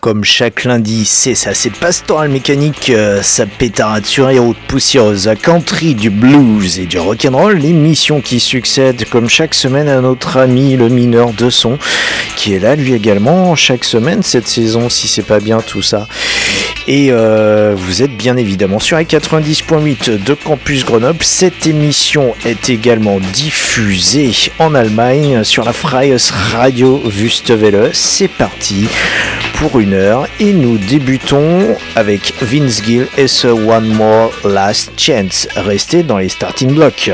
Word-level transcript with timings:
Comme 0.00 0.24
chaque 0.24 0.64
lundi, 0.64 1.04
c'est 1.04 1.34
ça, 1.34 1.54
c'est 1.54 1.70
Pastoral 1.70 2.28
Mécanique, 2.28 2.90
euh, 2.90 3.22
sa 3.22 3.46
pétarature 3.46 4.30
et 4.30 4.38
haute 4.38 4.56
poussiéreuse, 4.68 5.30
country, 5.40 5.94
du 5.94 6.10
blues 6.10 6.78
et 6.78 6.86
du 6.86 6.98
rock'n'roll, 6.98 7.56
l'émission 7.56 8.20
qui 8.20 8.40
succède 8.40 9.08
comme 9.10 9.28
chaque 9.28 9.54
semaine 9.54 9.88
à 9.88 10.00
notre 10.00 10.36
ami 10.38 10.76
le 10.76 10.88
mineur 10.88 11.32
de 11.32 11.50
son, 11.50 11.78
qui 12.36 12.54
est 12.54 12.58
là 12.58 12.74
lui 12.74 12.92
également 12.94 13.54
chaque 13.54 13.84
semaine 13.84 14.22
cette 14.22 14.48
saison, 14.48 14.88
si 14.88 15.08
c'est 15.08 15.22
pas 15.22 15.40
bien 15.40 15.60
tout 15.60 15.82
ça. 15.82 16.08
Et 16.88 17.08
euh, 17.10 17.74
vous 17.76 18.02
êtes 18.02 18.16
bien 18.16 18.36
évidemment 18.36 18.78
sur 18.78 18.96
les 18.96 19.04
90.8 19.04 20.22
de 20.22 20.34
Campus 20.34 20.84
Grenoble. 20.84 21.22
Cette 21.22 21.66
émission 21.66 22.34
est 22.44 22.70
également 22.70 23.18
diffusée 23.32 24.32
en 24.58 24.74
Allemagne 24.74 25.44
sur 25.44 25.64
la 25.64 25.72
Freies 25.72 26.16
Radio 26.52 27.00
Wüstewelle. 27.04 27.90
C'est 27.92 28.28
parti 28.28 28.88
pour 29.54 29.78
une 29.78 29.94
heure 29.94 30.26
et 30.40 30.52
nous 30.52 30.76
débutons 30.76 31.76
avec 31.94 32.34
Vince 32.42 32.82
Gill 32.82 33.06
et 33.16 33.28
ce 33.28 33.46
One 33.46 33.88
More 33.88 34.32
Last 34.44 34.92
Chance. 34.96 35.46
Restez 35.56 36.02
dans 36.02 36.18
les 36.18 36.28
starting 36.28 36.74
blocks. 36.74 37.10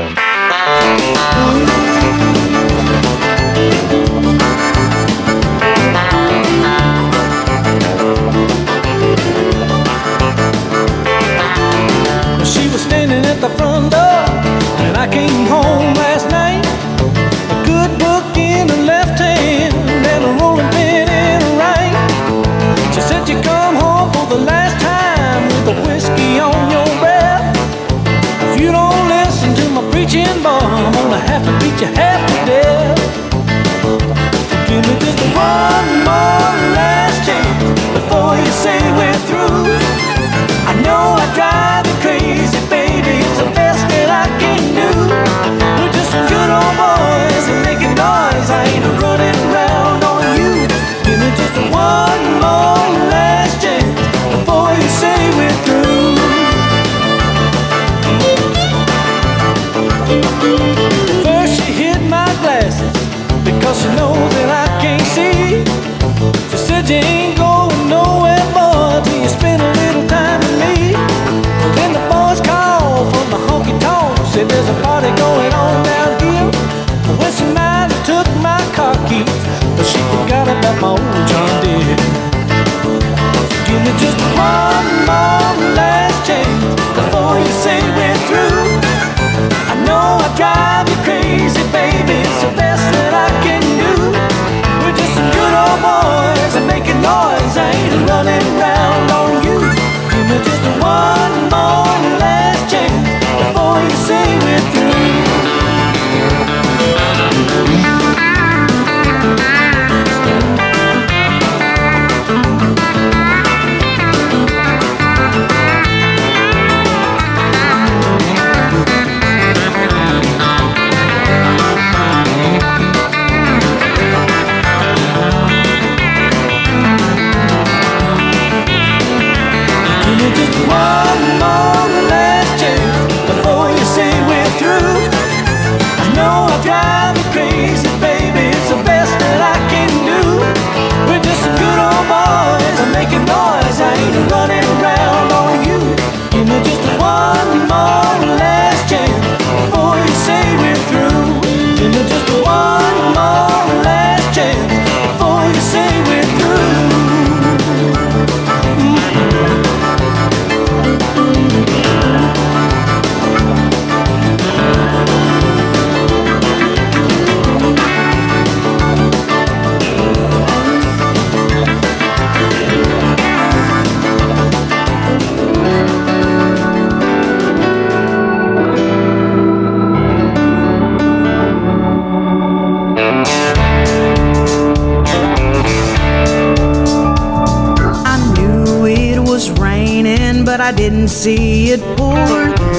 See 191.19 191.71
it 191.73 191.81
pour. 191.97 192.15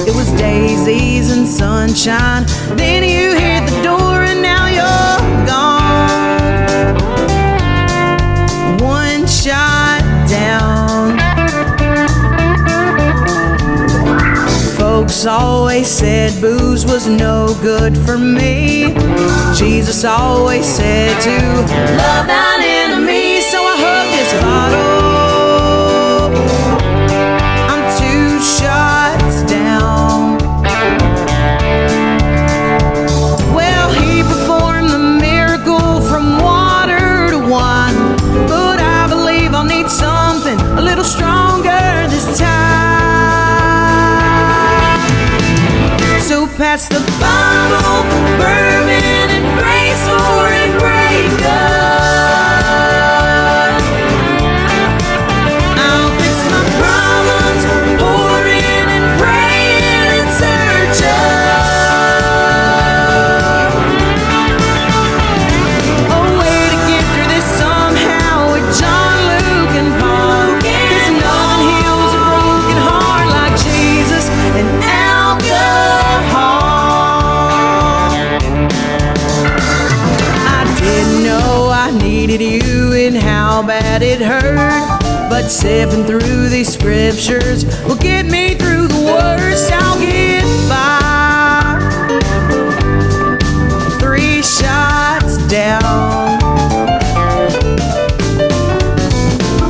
It 0.09 0.15
was 0.15 0.31
daisies 0.31 1.29
and 1.31 1.47
sunshine. 1.47 2.43
Then 2.75 3.03
you 3.03 3.37
hit 3.39 3.69
the 3.69 3.83
door 3.83 4.23
and 4.23 4.41
now 4.41 4.65
you're 4.65 5.45
gone. 5.45 6.97
One 8.79 9.27
shot 9.27 10.01
down. 10.27 11.19
Folks 14.75 15.27
always 15.27 15.85
said 15.85 16.41
booze 16.41 16.83
was 16.83 17.05
no 17.05 17.55
good 17.61 17.95
for 17.95 18.17
me. 18.17 18.95
Jesus 19.55 20.03
always 20.03 20.65
said 20.65 21.13
to 21.21 21.37
love 22.01 22.25
thine 22.25 22.63
enemy, 22.63 23.39
so 23.41 23.59
I 23.61 23.75
hugged 23.77 24.13
this 24.17 24.33
bottle. 24.41 25.00
The 46.87 46.99
bottle, 47.19 48.03
bourbon 48.37 48.90
sipping 85.51 86.05
through 86.05 86.47
these 86.47 86.73
scriptures 86.73 87.65
will 87.83 87.97
get 87.97 88.25
me 88.25 88.55
through 88.55 88.87
the 88.87 89.01
worst. 89.03 89.69
I'll 89.73 89.99
get 89.99 90.45
by. 90.69 91.77
Three 93.99 94.41
shots 94.41 95.45
down. 95.47 95.81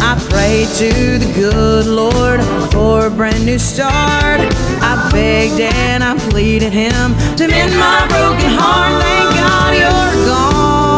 I 0.04 0.16
prayed 0.30 0.68
to 0.78 1.18
the 1.18 1.31
good 1.33 1.88
Lord 1.88 2.42
for 2.72 3.07
a 3.07 3.10
brand 3.10 3.44
new 3.44 3.57
start. 3.57 4.39
I 4.84 5.10
begged 5.12 5.60
and 5.60 6.04
I 6.04 6.16
pleaded 6.30 6.74
Him 6.74 7.16
to 7.38 7.48
mend 7.48 7.74
my 7.74 8.07
broken 8.07 8.51
heart. 8.54 9.01
Thank 9.01 9.36
God 9.36 9.74
you're 9.74 10.25
gone. 10.27 10.90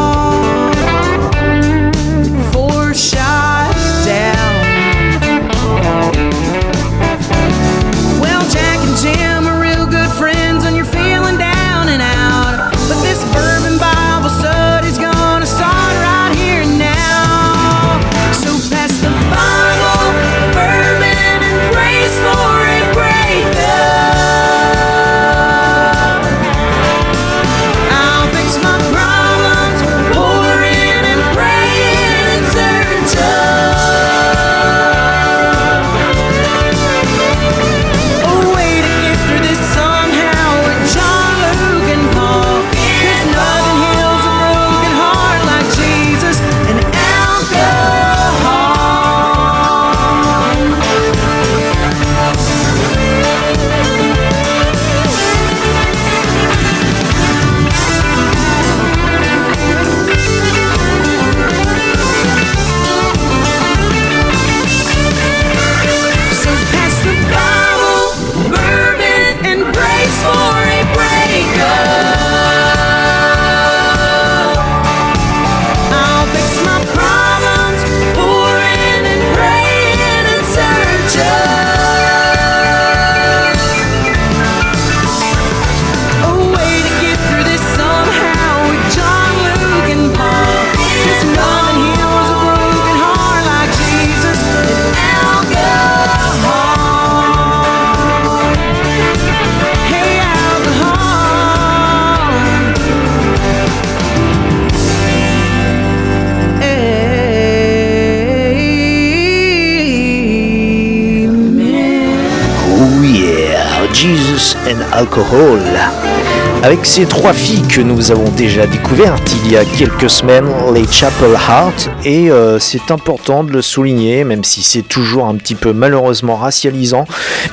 Alcohol. 115.03 116.32
Avec 116.63 116.85
ces 116.85 117.05
trois 117.05 117.33
filles 117.33 117.67
que 117.67 117.81
nous 117.81 118.11
avons 118.11 118.31
déjà 118.31 118.65
découvertes 118.65 119.35
il 119.43 119.51
y 119.51 119.57
a 119.57 119.65
quelques 119.65 120.09
semaines, 120.09 120.47
les 120.73 120.87
Chapel 120.87 121.33
Heart, 121.33 121.89
et 122.05 122.31
euh, 122.31 122.57
c'est 122.57 122.89
important 122.89 123.43
de 123.43 123.51
le 123.51 123.61
souligner, 123.61 124.23
même 124.23 124.45
si 124.45 124.63
c'est 124.63 124.81
toujours 124.81 125.25
un 125.25 125.35
petit 125.35 125.55
peu 125.55 125.73
malheureusement 125.73 126.37
racialisant, 126.37 127.03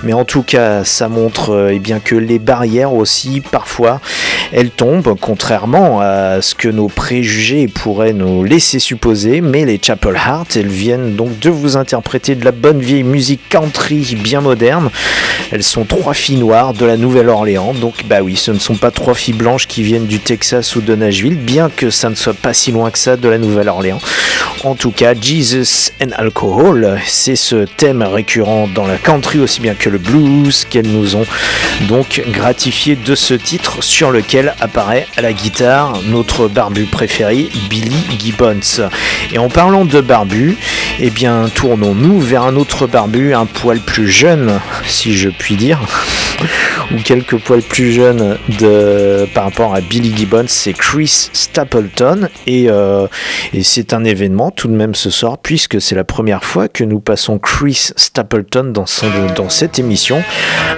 mais 0.05 0.13
en 0.13 0.25
tout 0.25 0.45
cas 0.45 0.85
ça 0.85 1.09
montre 1.09 1.51
euh, 1.51 1.73
eh 1.73 1.81
bien 1.81 1.99
que 1.99 2.15
les 2.15 2.39
barrières 2.39 2.95
aussi 2.95 3.41
parfois 3.41 4.01
elles 4.53 4.71
tombent, 4.71 5.17
contrairement 5.21 6.01
à 6.01 6.43
ce 6.43 6.55
que 6.55 6.69
nos 6.69 6.89
préjugés 6.89 7.69
pourraient 7.69 8.13
nous 8.13 8.43
laisser 8.43 8.79
supposer, 8.79 9.41
mais 9.41 9.65
les 9.65 9.79
Chapel 9.81 10.15
Heart, 10.15 10.57
elles 10.57 10.67
viennent 10.67 11.15
donc 11.15 11.39
de 11.39 11.51
vous 11.51 11.77
interpréter 11.77 12.35
de 12.35 12.45
la 12.45 12.51
bonne 12.51 12.81
vieille 12.81 13.05
musique 13.05 13.49
country 13.49 14.17
bien 14.21 14.41
moderne. 14.41 14.91
Elles 15.53 15.63
sont 15.63 15.85
trois 15.85 16.15
filles 16.15 16.39
noires 16.39 16.75
de 16.75 16.85
la 16.85 16.97
Nouvelle-Orléans, 16.97 17.75
donc 17.75 18.05
bah 18.09 18.23
oui, 18.23 18.37
ce 18.37 18.51
ne 18.51 18.59
sont 18.59 18.75
pas 18.75 18.91
trois 19.01 19.15
filles 19.15 19.33
blanches 19.33 19.67
qui 19.67 19.83
viennent 19.83 20.05
du 20.05 20.19
Texas 20.19 20.77
ou 20.77 20.83
de 20.83 20.95
Nashville, 20.95 21.35
bien 21.35 21.71
que 21.75 21.89
ça 21.89 22.11
ne 22.11 22.15
soit 22.15 22.35
pas 22.35 22.53
si 22.53 22.71
loin 22.71 22.91
que 22.91 22.99
ça 22.99 23.17
de 23.17 23.31
la 23.31 23.39
Nouvelle-Orléans. 23.39 23.99
En 24.63 24.75
tout 24.75 24.91
cas, 24.91 25.15
Jesus 25.19 25.91
and 26.03 26.11
Alcohol, 26.17 26.99
c'est 27.07 27.35
ce 27.35 27.65
thème 27.65 28.03
récurrent 28.03 28.69
dans 28.69 28.87
la 28.87 28.99
country 28.99 29.39
aussi 29.39 29.63
bien 29.63 29.75
que 29.75 29.89
le 29.89 29.97
blues 29.97 30.67
qu'elles 30.69 30.91
nous 30.91 31.17
ont 31.17 31.25
donc 31.89 32.23
gratifié 32.31 32.95
de 32.95 33.15
ce 33.15 33.33
titre 33.33 33.83
sur 33.83 34.11
lequel 34.11 34.55
apparaît 34.61 35.07
à 35.17 35.23
la 35.23 35.33
guitare 35.33 35.99
notre 36.07 36.49
barbu 36.49 36.85
préféré, 36.85 37.49
Billy 37.71 37.97
Gibbons. 38.19 38.83
Et 39.33 39.39
en 39.39 39.49
parlant 39.49 39.87
de 39.87 40.03
barbu, 40.03 40.59
eh 40.99 41.09
bien 41.09 41.49
tournons-nous 41.55 42.21
vers 42.21 42.43
un 42.43 42.57
autre 42.57 42.87
barbu 42.87 43.33
un 43.33 43.47
poil 43.47 43.81
plus 43.81 44.11
jeune, 44.11 44.61
si 44.87 45.17
je 45.17 45.31
puis 45.31 45.57
dire. 45.57 45.81
ou 46.93 46.97
quelques 47.03 47.37
poils 47.37 47.63
plus 47.63 47.93
jeune 47.93 48.39
de, 48.61 48.90
par 49.35 49.45
rapport 49.45 49.75
à 49.75 49.81
Billy 49.81 50.15
Gibbons, 50.17 50.47
c'est 50.49 50.73
Chris 50.73 51.31
Stapleton. 51.33 52.29
Et, 52.47 52.67
euh, 52.69 53.07
et 53.53 53.63
c'est 53.63 53.93
un 53.93 54.05
événement 54.05 54.51
tout 54.51 54.69
de 54.69 54.75
même 54.75 54.95
ce 54.95 55.11
soir, 55.11 55.39
puisque 55.39 55.81
c'est 55.81 55.95
la 55.95 56.05
première 56.05 56.45
fois 56.45 56.69
que 56.69 56.85
nous 56.85 57.01
passons 57.01 57.39
Chris 57.39 57.91
Stapleton 57.97 58.73
dans, 58.73 58.87
cette 59.49 59.79
émission. 59.79 60.23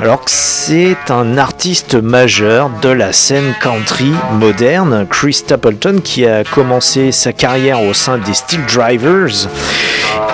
Alors 0.01 0.25
que 0.25 0.31
c'est 0.31 0.97
un 1.11 1.39
artiste 1.39 1.95
majeur 1.95 2.71
de 2.81 2.89
la 2.89 3.13
scène 3.13 3.55
country 3.61 4.13
moderne, 4.33 5.07
Chris 5.09 5.35
Stapleton, 5.35 6.01
qui 6.03 6.27
a 6.27 6.45
commencé 6.45 7.13
sa 7.13 7.33
carrière 7.33 7.83
au 7.83 7.93
sein 7.95 8.19
des 8.19 8.35
Steel 8.35 8.61
Drivers 8.67 9.49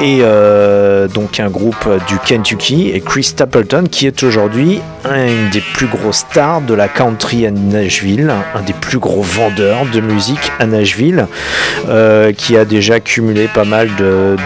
et 0.01 0.21
euh, 0.23 1.09
donc 1.09 1.41
un 1.41 1.49
groupe 1.49 1.89
du 2.07 2.19
Kentucky 2.19 2.91
et 2.91 3.01
Chris 3.01 3.25
Stapleton 3.25 3.85
qui 3.91 4.07
est 4.07 4.23
aujourd'hui 4.23 4.81
une 5.05 5.51
des 5.51 5.61
plus 5.61 5.87
grosses 5.87 6.19
stars 6.19 6.61
de 6.61 6.75
la 6.75 6.89
country 6.89 7.47
à 7.47 7.51
Nashville, 7.59 8.33
un 8.55 8.63
des 8.63 8.73
plus 8.73 8.99
gros 8.99 9.23
vendeurs 9.23 9.87
de 9.93 10.01
musique 10.01 10.53
à 10.59 10.67
Nashville, 10.67 11.27
euh, 11.89 12.33
qui 12.33 12.57
a 12.57 12.65
déjà 12.65 13.01
cumulé 13.01 13.49
pas 13.49 13.65
mal 13.65 13.89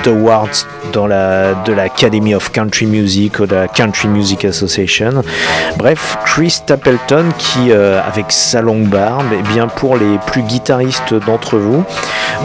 d'awards 0.04 0.48
dans 0.92 1.06
la 1.06 1.54
de 1.64 1.72
l'Academy 1.72 2.34
of 2.34 2.50
Country 2.52 2.86
Music 2.86 3.38
ou 3.40 3.46
de 3.46 3.54
la 3.54 3.68
Country 3.68 4.08
Music 4.08 4.44
Association. 4.44 5.22
Bref, 5.76 6.18
Chris 6.24 6.50
Stapleton 6.50 7.26
qui 7.38 7.70
euh, 7.70 8.00
avec 8.02 8.26
sa 8.30 8.60
longue 8.60 8.88
barbe, 8.88 9.32
et 9.32 9.38
eh 9.40 9.52
bien 9.52 9.68
pour 9.68 9.96
les 9.96 10.18
plus 10.26 10.42
guitaristes 10.42 11.14
d'entre 11.14 11.58
vous, 11.58 11.84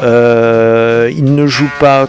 euh, 0.04 1.12
il 1.16 1.36
ne 1.36 1.48
joue 1.48 1.70
pas 1.80 2.08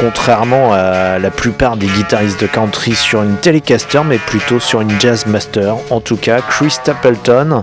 contrairement 0.00 0.72
à 0.72 1.18
la 1.18 1.30
plupart 1.30 1.76
des 1.76 1.86
guitaristes 1.86 2.40
de 2.40 2.46
country 2.46 2.94
sur 2.94 3.22
une 3.22 3.36
Telecaster, 3.36 4.00
mais 4.02 4.16
plutôt 4.16 4.58
sur 4.58 4.80
une 4.80 4.98
Jazz 4.98 5.26
Master. 5.26 5.76
En 5.90 6.00
tout 6.00 6.16
cas, 6.16 6.40
Chris 6.40 6.70
Stapleton, 6.70 7.60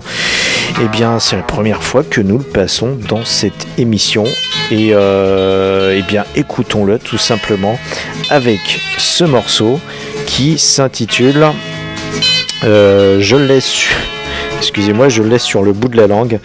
eh 0.80 0.86
bien, 0.86 1.18
c'est 1.18 1.34
la 1.34 1.42
première 1.42 1.82
fois 1.82 2.04
que 2.04 2.20
nous 2.20 2.38
le 2.38 2.44
passons 2.44 2.96
dans 3.08 3.24
cette 3.24 3.66
émission. 3.76 4.22
Et 4.70 4.90
euh, 4.92 5.96
eh 5.98 6.02
bien, 6.02 6.24
écoutons-le 6.36 7.00
tout 7.00 7.18
simplement 7.18 7.76
avec 8.30 8.60
ce 8.98 9.24
morceau 9.24 9.80
qui 10.26 10.58
s'intitule. 10.58 11.44
Euh, 12.62 13.18
je. 13.20 13.36
Excusez-moi, 14.58 15.08
je 15.08 15.22
le 15.22 15.30
laisse 15.30 15.42
sur 15.42 15.62
le 15.62 15.72
bout 15.72 15.88
de 15.88 15.96
la 15.96 16.06
langue. 16.06 16.38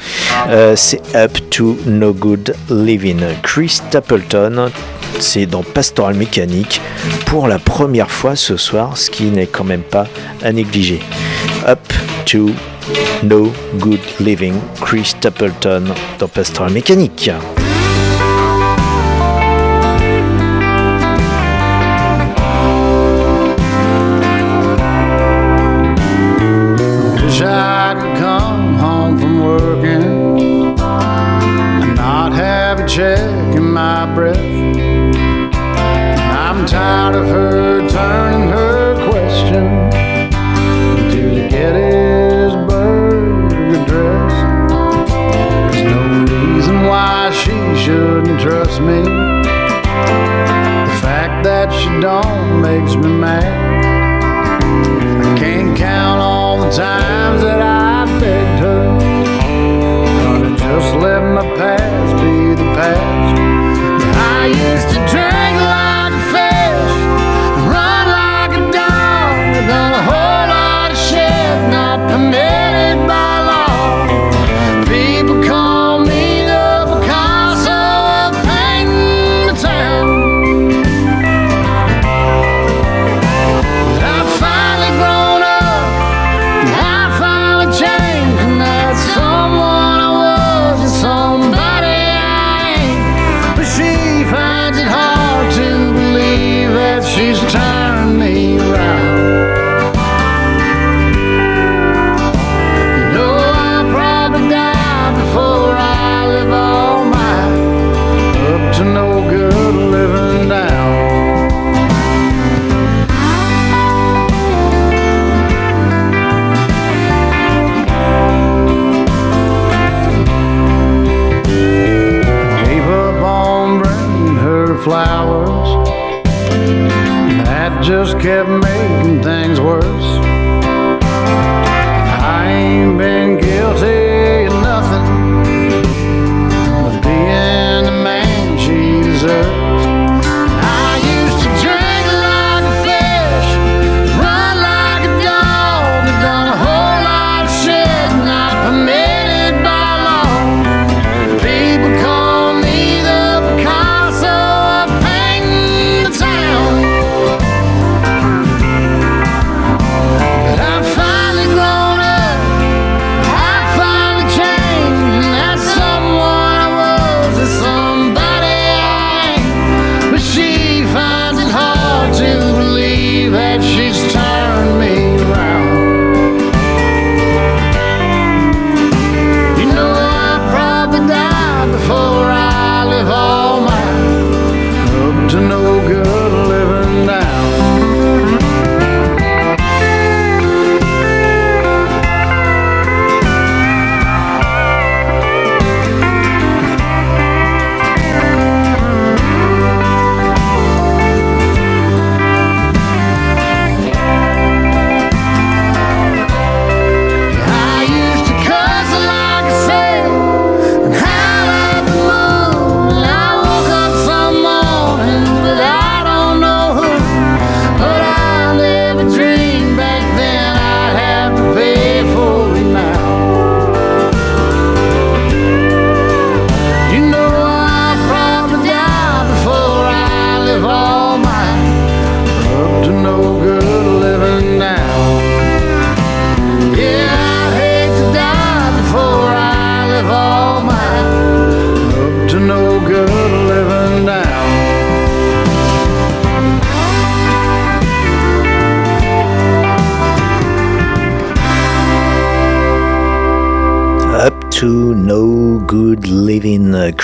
Euh, 0.49 0.75
c'est 0.75 1.01
Up 1.15 1.37
to 1.51 1.77
No 1.85 2.13
Good 2.13 2.55
Living. 2.69 3.19
Chris 3.41 3.69
Stapleton, 3.69 4.71
c'est 5.19 5.45
dans 5.45 5.63
Pastoral 5.63 6.15
Mécanique 6.15 6.81
pour 7.25 7.47
la 7.47 7.59
première 7.59 8.11
fois 8.11 8.35
ce 8.35 8.57
soir, 8.57 8.97
ce 8.97 9.09
qui 9.09 9.25
n'est 9.25 9.47
quand 9.47 9.63
même 9.63 9.81
pas 9.81 10.07
à 10.41 10.51
négliger. 10.51 10.99
Up 11.67 11.79
to 12.25 12.51
No 13.23 13.51
Good 13.77 14.01
Living, 14.19 14.55
Chris 14.81 15.05
Stapleton 15.05 15.85
dans 16.19 16.27
Pastoral 16.27 16.71
Mécanique. 16.71 17.29
Makes 52.95 53.07
me 53.07 53.13
mad. 53.19 53.62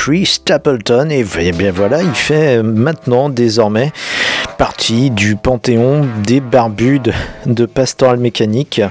Chris 0.01 0.27
Stapleton. 0.27 1.10
Et 1.10 1.25
bien 1.51 1.72
voilà, 1.72 2.01
il 2.01 2.15
fait 2.15 2.63
maintenant 2.63 3.27
désormais 3.27 3.91
partie 4.58 5.10
du 5.10 5.36
panthéon 5.36 6.08
des 6.25 6.39
barbus 6.39 7.01
de, 7.46 7.65
Pastoral 7.65 8.18
Mécanique. 8.18 8.82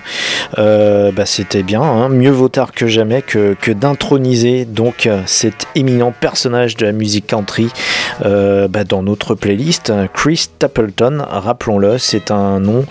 Euh, 0.58 1.10
bah, 1.10 1.24
c'était 1.24 1.62
bien, 1.62 1.80
hein. 1.80 2.10
mieux 2.10 2.30
vaut 2.30 2.50
tard 2.50 2.72
que 2.72 2.86
jamais 2.86 3.22
que, 3.22 3.72
d'introniser 3.72 4.66
donc 4.66 5.08
cet 5.24 5.66
éminent 5.74 6.12
personnage 6.12 6.76
de 6.76 6.84
la 6.84 6.92
musique 6.92 7.26
country 7.26 7.70
euh, 8.26 8.68
bah, 8.68 8.84
dans 8.84 9.02
notre 9.02 9.34
playlist. 9.34 9.90
Chris 10.12 10.36
Stapleton, 10.36 11.24
rappelons-le, 11.26 11.96
c'est 11.96 12.30
un 12.30 12.60
nom 12.60 12.84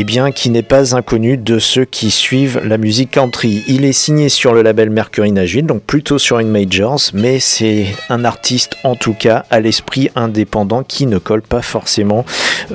eh 0.00 0.04
bien, 0.04 0.30
qui 0.32 0.50
n'est 0.50 0.62
pas 0.62 0.94
inconnu 0.94 1.36
de 1.36 1.58
ceux 1.58 1.84
qui 1.84 2.10
suivent 2.10 2.60
la 2.64 2.76
musique 2.76 3.12
country. 3.12 3.64
Il 3.66 3.84
est 3.84 3.92
signé 3.92 4.28
sur 4.28 4.52
le 4.52 4.62
label 4.62 4.90
Mercury 4.90 5.32
Nashville, 5.32 5.64
donc 5.64 5.82
plutôt 5.82 6.18
sur 6.18 6.38
une 6.38 6.48
majors, 6.48 7.00
mais 7.14 7.40
c'est 7.40 7.86
un 8.10 8.24
artiste 8.24 8.76
en 8.84 8.94
tout 8.94 9.14
cas 9.14 9.44
à 9.50 9.60
l'esprit 9.60 10.10
indépendant 10.14 10.82
qui 10.82 11.06
ne 11.06 11.18
colle 11.18 11.42
pas 11.42 11.62
forcément 11.62 12.24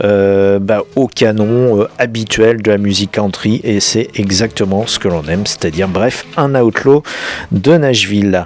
euh, 0.04 0.60
bah, 0.60 0.84
au 0.96 1.08
canon 1.08 1.82
euh, 1.82 1.90
habituel 2.00 2.62
de 2.62 2.72
la 2.72 2.78
musique 2.78 3.12
country, 3.12 3.62
et 3.64 3.80
c'est 3.80 4.08
exactement 4.16 4.88
ce 4.88 4.98
que 4.98 5.08
l'on 5.08 5.24
aime, 5.26 5.46
c'est-à-dire 5.46 5.88
bref, 5.88 6.26
un 6.38 6.56
outlaw 6.56 7.04
de 7.52 7.78
Nashville. 7.78 8.46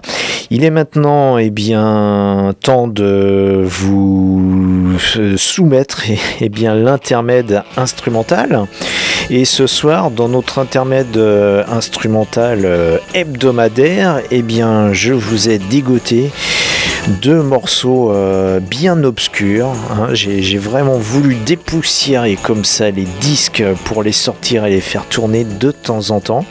Il 0.51 0.63
est 0.63 0.69
maintenant 0.69 1.37
eh 1.37 1.49
bien, 1.49 2.53
temps 2.61 2.87
de 2.87 3.63
vous 3.63 4.97
soumettre 5.37 6.09
et 6.09 6.19
eh 6.41 6.49
bien, 6.49 6.75
l'intermède 6.75 7.63
instrumental. 7.77 8.64
Et 9.29 9.45
ce 9.45 9.65
soir, 9.65 10.11
dans 10.11 10.29
notre 10.29 10.59
intermède 10.59 11.17
euh, 11.17 11.63
instrumental 11.67 12.61
euh, 12.63 12.97
hebdomadaire, 13.13 14.21
eh 14.29 14.43
bien, 14.43 14.93
je 14.93 15.13
vous 15.13 15.49
ai 15.49 15.57
dégoté 15.57 16.31
deux 17.07 17.41
morceaux 17.41 18.11
euh, 18.11 18.59
bien 18.59 19.03
obscurs. 19.03 19.73
Hein. 19.91 20.09
J'ai 20.13 20.57
vraiment 20.57 20.97
voulu 20.97 21.35
dépoussiérer 21.35 22.37
comme 22.41 22.65
ça 22.65 22.89
les 22.89 23.07
disques 23.21 23.63
pour 23.85 24.03
les 24.03 24.11
sortir 24.11 24.65
et 24.65 24.69
les 24.69 24.81
faire 24.81 25.05
tourner 25.05 25.43
de 25.43 25.71
temps 25.71 26.11
en 26.11 26.19
temps. 26.19 26.45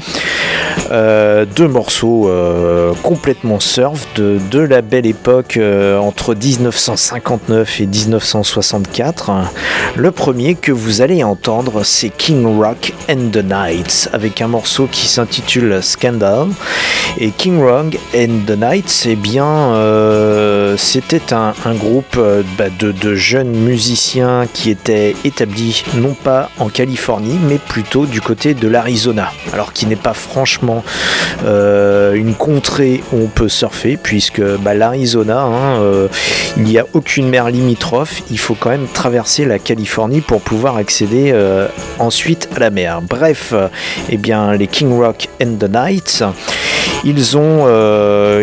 Euh, 0.91 1.45
deux 1.45 1.69
morceaux 1.69 2.29
euh, 2.29 2.93
complètement 3.03 3.61
surf 3.61 4.07
de, 4.17 4.39
de, 4.51 4.59
la 4.59 4.83
belle 4.83 5.07
époque 5.07 5.59
entre 6.01 6.35
1959 6.35 7.81
et 7.81 7.87
1964. 7.87 9.31
Le 9.97 10.11
premier 10.11 10.55
que 10.55 10.73
vous 10.73 11.01
allez 11.01 11.23
entendre, 11.23 11.85
c'est 11.85 12.11
King 12.11 12.59
Rock 12.59 12.93
and 13.09 13.31
the 13.33 13.43
Knights 13.45 14.09
avec 14.13 14.41
un 14.41 14.49
morceau 14.49 14.89
qui 14.91 15.07
s'intitule 15.07 15.83
Scandal. 15.83 16.49
Et 17.19 17.31
King 17.31 17.61
Rock 17.61 17.97
and 18.17 18.41
the 18.47 18.57
Knights, 18.57 19.07
eh 19.07 19.17
bien, 19.17 19.45
euh, 20.45 20.77
c'était 20.77 21.33
un, 21.33 21.55
groupe 21.75 22.17
euh, 22.19 22.43
bah, 22.59 22.67
de, 22.79 23.15
jeunes 23.15 23.53
musiciens 23.53 24.47
qui 24.53 24.69
étaient 24.69 25.17
établis 25.25 25.85
non 25.95 26.13
pas 26.13 26.51
en 26.59 26.69
Californie, 26.69 27.39
mais 27.49 27.59
plutôt 27.59 28.05
du 28.05 28.21
côté 28.21 28.53
de 28.53 28.69
l'Arizona. 28.69 29.33
Alors 29.53 29.73
qui 29.73 29.87
n'est 29.87 29.97
pas 29.97 30.13
franchement 30.13 30.85
euh, 31.47 32.13
une 32.13 32.35
contrée 32.35 33.03
où 33.13 33.23
on 33.25 33.27
peut 33.29 33.49
surfer, 33.49 33.97
puisque 33.97 34.43
bah, 34.43 34.75
l'Arizona, 34.75 35.41
hein, 35.41 36.09
il 36.59 36.65
n'y 36.65 36.79
a 36.79 36.85
aucune 36.93 37.29
mer 37.29 37.49
limitrophe. 37.49 38.23
Il 38.31 38.39
faut 38.39 38.55
quand 38.55 38.71
même 38.71 38.87
traverser 38.93 39.47
la 39.47 39.59
Californie 39.59 40.21
pour 40.21 40.43
pouvoir 40.43 40.77
accéder 40.77 41.35
ensuite 41.99 42.49
à 42.55 42.59
la 42.59 42.71
mer. 42.71 43.01
Bref, 43.01 43.55
eh 44.11 44.17
bien, 44.17 44.53
les 44.53 44.67
King 44.67 44.99
Rock 44.99 45.29
and 45.43 45.57
the 45.59 45.69
Knights, 45.69 46.23
ils 47.05 47.37
ont, 47.37 47.67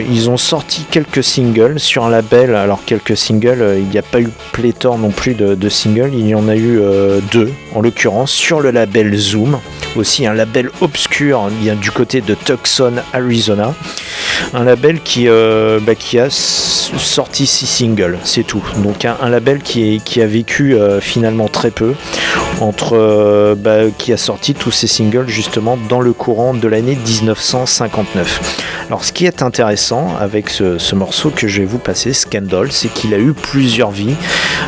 ils 0.09 0.29
ont 0.29 0.37
sorti 0.37 0.85
quelques 0.89 1.23
singles 1.23 1.79
sur 1.79 2.05
un 2.05 2.09
label. 2.09 2.55
Alors 2.55 2.83
quelques 2.85 3.17
singles, 3.17 3.61
euh, 3.61 3.79
il 3.79 3.87
n'y 3.87 3.97
a 3.97 4.01
pas 4.03 4.21
eu 4.21 4.29
pléthore 4.51 4.97
non 4.97 5.09
plus 5.09 5.33
de, 5.33 5.69
singles, 5.69 6.11
il 6.13 6.27
y 6.27 6.35
en 6.35 6.47
a 6.47 6.55
eu 6.55 6.79
euh, 6.79 7.19
deux 7.31 7.51
en 7.73 7.81
l'occurrence 7.81 8.31
sur 8.31 8.61
le 8.61 8.71
label 8.71 9.15
Zoom. 9.15 9.59
Aussi 9.95 10.25
un 10.25 10.33
label 10.33 10.69
obscur 10.81 11.47
vient 11.61 11.75
du 11.75 11.91
côté 11.91 12.21
de 12.21 12.33
Tucson, 12.35 12.93
Arizona. 13.13 13.73
Un 14.53 14.63
label 14.63 15.01
qui, 15.01 15.27
euh, 15.27 15.79
bah, 15.81 15.95
qui 15.95 16.17
a 16.19 16.29
sorti 16.29 17.45
six 17.45 17.67
singles, 17.67 18.17
c'est 18.23 18.43
tout. 18.43 18.63
Donc 18.77 19.05
un, 19.05 19.29
label 19.29 19.59
qui, 19.59 20.01
a 20.21 20.25
vécu 20.25 20.75
finalement 20.99 21.47
très 21.47 21.71
peu, 21.71 21.93
entre, 22.59 23.55
bah, 23.57 23.89
qui 23.97 24.13
a 24.13 24.17
sorti 24.17 24.53
tous 24.53 24.71
ces 24.71 24.87
singles 24.87 25.27
justement 25.27 25.77
dans 25.89 26.01
le 26.01 26.13
courant 26.13 26.53
de 26.53 26.67
l'année 26.67 26.97
1959. 27.05 28.61
Alors 28.91 29.05
ce 29.05 29.13
qui 29.13 29.25
est 29.25 29.41
intéressant 29.41 30.17
avec 30.19 30.49
ce, 30.49 30.95
morceau 30.95 31.29
que 31.29 31.47
je 31.47 31.61
vais 31.61 31.65
vous 31.65 31.77
passer, 31.77 32.11
Scandal, 32.11 32.73
c'est 32.73 32.89
qu'il 32.89 33.13
a 33.13 33.19
eu 33.19 33.31
plusieurs 33.31 33.89
vies, 33.89 34.15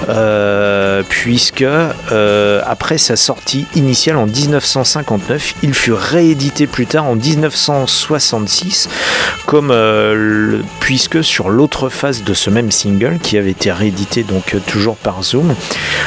euh, 0.07 1.03
puisque 1.09 1.61
euh, 1.61 2.61
après 2.65 2.97
sa 2.97 3.17
sortie 3.17 3.65
initiale 3.75 4.15
en 4.15 4.25
1959, 4.25 5.12
il 5.61 5.73
fut 5.73 5.93
réédité 5.93 6.67
plus 6.67 6.85
tard 6.85 7.05
en 7.05 7.15
1966, 7.15 8.89
comme 9.45 9.71
euh, 9.71 10.59
puisque 10.79 11.23
sur 11.23 11.49
l'autre 11.49 11.89
face 11.89 12.23
de 12.23 12.33
ce 12.33 12.49
même 12.49 12.71
single, 12.71 13.19
qui 13.21 13.37
avait 13.37 13.51
été 13.51 13.71
réédité 13.71 14.23
donc 14.23 14.55
toujours 14.67 14.95
par 14.95 15.23
Zoom, 15.23 15.55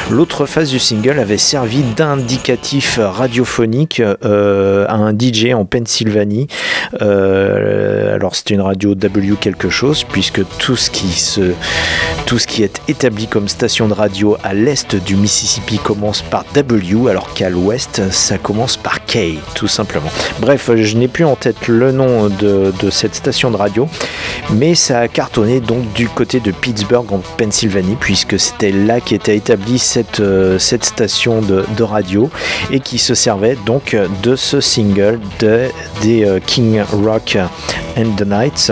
l'autre 0.09 0.45
face 0.45 0.69
du 0.69 0.79
single 0.79 1.19
avait 1.19 1.37
servi 1.37 1.81
d'indicatif 1.81 2.99
radiophonique 3.01 4.01
à 4.01 4.93
un 4.93 5.11
DJ 5.17 5.53
en 5.53 5.65
Pennsylvanie. 5.65 6.47
Euh, 7.01 8.15
alors 8.15 8.35
c'était 8.35 8.53
une 8.53 8.61
radio 8.61 8.95
W 8.95 9.35
quelque 9.39 9.69
chose, 9.69 10.03
puisque 10.03 10.41
tout 10.57 10.75
ce 10.75 10.89
qui 10.89 11.07
se, 11.09 11.53
tout 12.25 12.39
ce 12.39 12.47
qui 12.47 12.63
est 12.63 12.81
établi 12.87 13.27
comme 13.27 13.47
station 13.47 13.87
de 13.87 13.93
radio 13.93 14.37
à 14.43 14.53
l'est 14.53 14.95
du 14.95 15.15
Mississippi 15.15 15.77
commence 15.77 16.21
par 16.21 16.45
W, 16.53 17.09
alors 17.09 17.33
qu'à 17.33 17.49
l'ouest 17.49 18.01
ça 18.11 18.37
commence 18.37 18.77
par 18.77 18.96
K, 19.05 19.39
tout 19.55 19.67
simplement. 19.67 20.09
Bref, 20.39 20.69
je 20.75 20.97
n'ai 20.97 21.07
plus 21.07 21.25
en 21.25 21.35
tête 21.35 21.67
le 21.67 21.91
nom 21.91 22.29
de, 22.29 22.71
cette 22.89 23.15
station 23.15 23.51
de 23.51 23.57
radio, 23.57 23.87
mais 24.51 24.75
ça 24.75 24.99
a 24.99 25.07
cartonné 25.07 25.59
donc 25.59 25.91
du 25.93 26.07
côté 26.07 26.39
de 26.39 26.51
Pittsburgh 26.51 27.11
en 27.11 27.21
Pennsylvanie, 27.37 27.97
puisque 27.99 28.39
c'était 28.39 28.71
là 28.71 29.01
qu'était 29.01 29.35
établie 29.35 29.79
cette, 29.79 30.19
euh, 30.19 30.57
station 30.59 31.41
de, 31.41 31.83
radio 31.83 32.29
et 32.71 32.79
qui 32.79 32.97
se 32.97 33.15
servait 33.15 33.57
donc 33.65 33.95
de 34.23 34.35
ce 34.35 34.59
single 34.59 35.19
de, 35.39 35.67
des 36.01 36.25
euh, 36.25 36.39
King 36.45 36.81
Rock 37.03 37.37
and 37.97 38.15
the 38.17 38.25
Nights, 38.25 38.71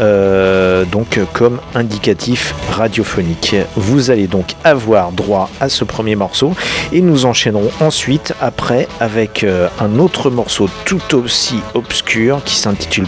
euh, 0.00 0.84
donc 0.84 1.20
comme 1.32 1.60
indicatif 1.74 2.54
radiophonique. 2.70 3.54
Vous 3.76 4.10
allez 4.10 4.26
donc 4.26 4.54
avoir 4.64 5.12
droit 5.12 5.50
à 5.60 5.68
ce 5.68 5.84
premier 5.84 6.16
morceau 6.16 6.52
et 6.92 7.00
nous 7.00 7.26
enchaînerons 7.26 7.70
ensuite 7.80 8.34
après 8.40 8.88
avec 9.00 9.44
un 9.80 9.98
autre 9.98 10.30
morceau 10.30 10.68
tout 10.84 11.14
aussi 11.14 11.56
obscur 11.74 12.42
qui 12.44 12.56
s'intitule 12.56 13.06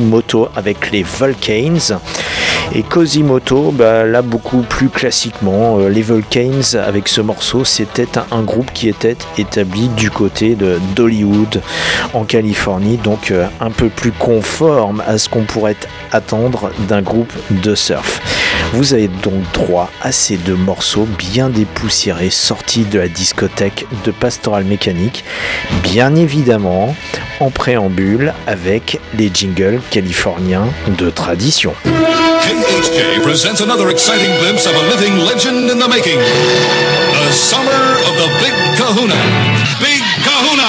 Moto 0.00 0.48
avec 0.54 0.90
les 0.90 1.02
Volcans. 1.02 1.98
Et 2.74 2.82
Cosimoto, 2.82 3.72
bah, 3.72 4.04
là 4.04 4.20
beaucoup 4.20 4.60
plus 4.60 4.90
classiquement, 4.90 5.78
euh, 5.78 5.88
les 5.88 6.02
Volcans 6.02 6.76
avec 6.86 7.08
ce 7.08 7.22
morceau, 7.22 7.64
c'était 7.64 8.18
un, 8.30 8.42
groupe 8.42 8.70
qui 8.72 8.88
était 8.88 9.16
établi 9.38 9.88
du 9.88 10.10
côté 10.10 10.54
de 10.54 10.78
d'Hollywood 10.94 11.62
en 12.12 12.24
Californie, 12.24 12.98
donc 12.98 13.32
un 13.60 13.70
peu 13.70 13.88
plus 13.88 14.12
conforme 14.12 15.02
à 15.06 15.18
ce 15.18 15.28
qu'on 15.28 15.44
pourrait 15.44 15.76
attendre 16.12 16.70
d'un 16.88 17.02
groupe 17.02 17.32
de 17.50 17.74
surf. 17.74 18.20
Vous 18.72 18.92
avez 18.92 19.08
donc 19.08 19.40
droit 19.52 19.90
à 20.02 20.12
ces 20.12 20.36
deux 20.36 20.54
morceaux 20.54 21.06
bien 21.18 21.48
dépoussiérés 21.48 22.30
sortis 22.30 22.84
de 22.84 22.98
la 22.98 23.08
discothèque 23.08 23.86
de 24.04 24.10
Pastoral 24.10 24.64
Mécanique, 24.64 25.24
bien 25.82 26.14
évidemment 26.14 26.94
en 27.40 27.50
avec 28.46 29.00
les 29.14 29.30
jingles 29.32 29.80
californiens 29.90 30.68
de 30.98 31.10
tradition. 31.10 31.74
KHJ 31.84 33.22
presents 33.22 33.60
another 33.60 33.90
exciting 33.90 34.30
glimpse 34.40 34.66
of 34.66 34.74
a 34.74 34.82
living 34.88 35.18
legend 35.24 35.70
in 35.70 35.78
the 35.78 35.88
making. 35.88 36.18
The 36.18 37.32
summer 37.32 37.96
of 38.06 38.16
the 38.16 38.28
Big 38.40 38.54
Kahuna. 38.76 39.14
Big 39.80 40.02
Kahuna! 40.24 40.68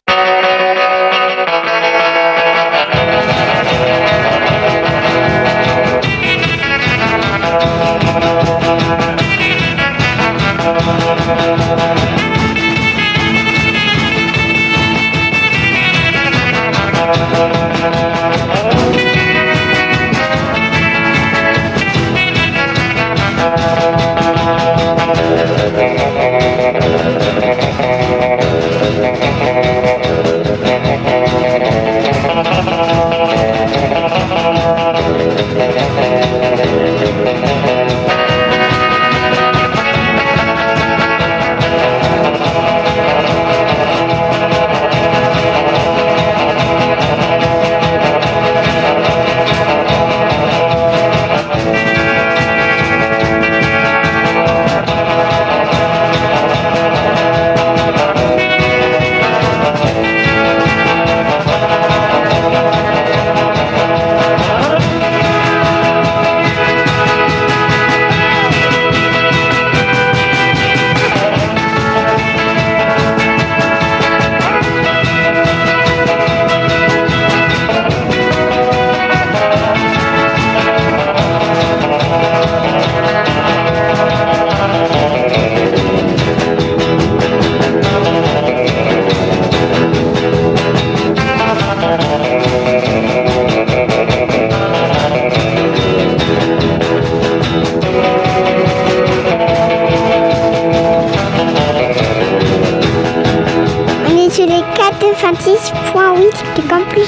Oui, 106.73 107.03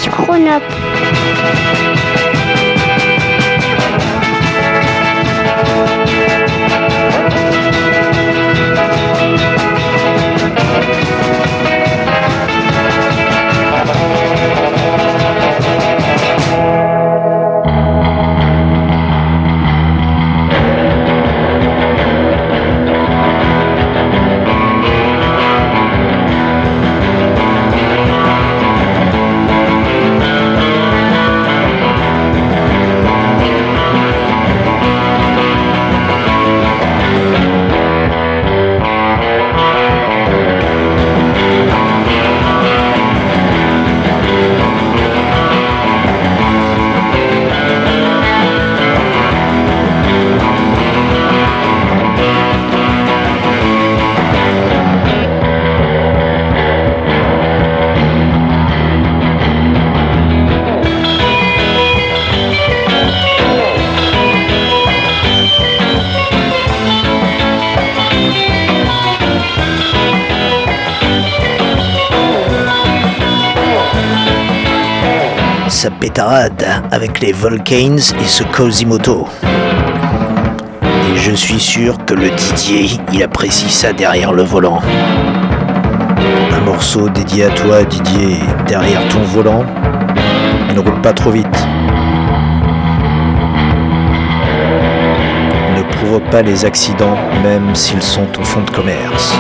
avec 76.91 77.19
les 77.21 77.31
Volcanes 77.31 77.97
et 77.97 78.27
ce 78.27 78.43
Cosimoto. 78.43 79.27
Et 81.11 81.17
je 81.17 81.31
suis 81.31 81.59
sûr 81.59 81.97
que 82.05 82.13
le 82.13 82.29
Didier, 82.29 82.99
il 83.11 83.23
apprécie 83.23 83.69
ça 83.69 83.93
derrière 83.93 84.31
le 84.31 84.43
volant. 84.43 84.79
Un 86.51 86.59
morceau 86.61 87.09
dédié 87.09 87.45
à 87.45 87.49
toi, 87.49 87.83
Didier, 87.83 88.37
derrière 88.67 89.07
ton 89.09 89.21
volant. 89.21 89.63
Ne 90.75 90.79
roule 90.79 91.01
pas 91.01 91.13
trop 91.13 91.31
vite. 91.31 91.67
Ne 95.75 95.83
provoque 95.95 96.29
pas 96.29 96.43
les 96.43 96.63
accidents, 96.63 97.17
même 97.41 97.73
s'ils 97.73 98.03
sont 98.03 98.27
au 98.39 98.43
fond 98.43 98.61
de 98.61 98.69
commerce. 98.69 99.33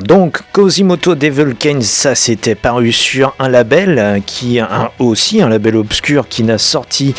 Donc 0.00 0.42
Cosimoto 0.52 1.14
Devilkane, 1.14 1.82
ça 1.82 2.14
c'était 2.14 2.54
paru 2.54 2.92
sur 2.92 3.34
un 3.38 3.48
label 3.48 3.98
euh, 3.98 4.20
qui 4.24 4.58
un, 4.58 4.90
aussi 4.98 5.40
un 5.40 5.48
label 5.48 5.76
obscur 5.76 6.28
qui 6.28 6.42
n'a 6.42 6.58
sorti 6.58 7.14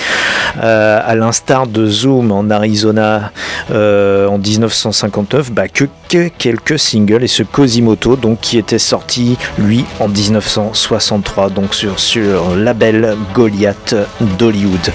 euh, 0.64 1.00
à 1.04 1.16
l'instar 1.16 1.68
de 1.68 1.88
Zoom 1.88 2.32
en 2.32 2.50
Arizona 2.50 3.32
euh, 3.72 4.28
en 4.28 4.38
1959 4.38 5.52
bah, 5.52 5.68
que, 5.68 5.86
que 6.08 6.30
quelques 6.30 6.80
singles 6.80 7.24
et 7.24 7.28
ce 7.28 7.44
Cosimoto 7.44 8.16
donc 8.16 8.40
qui 8.42 8.58
était 8.58 8.80
sorti 8.80 9.38
lui 9.58 9.86
en 10.00 10.08
1963 10.08 11.50
donc 11.50 11.74
sur 11.74 12.00
sur 12.00 12.56
label 12.56 13.16
Goliath 13.34 13.96
d'Hollywood. 14.38 14.92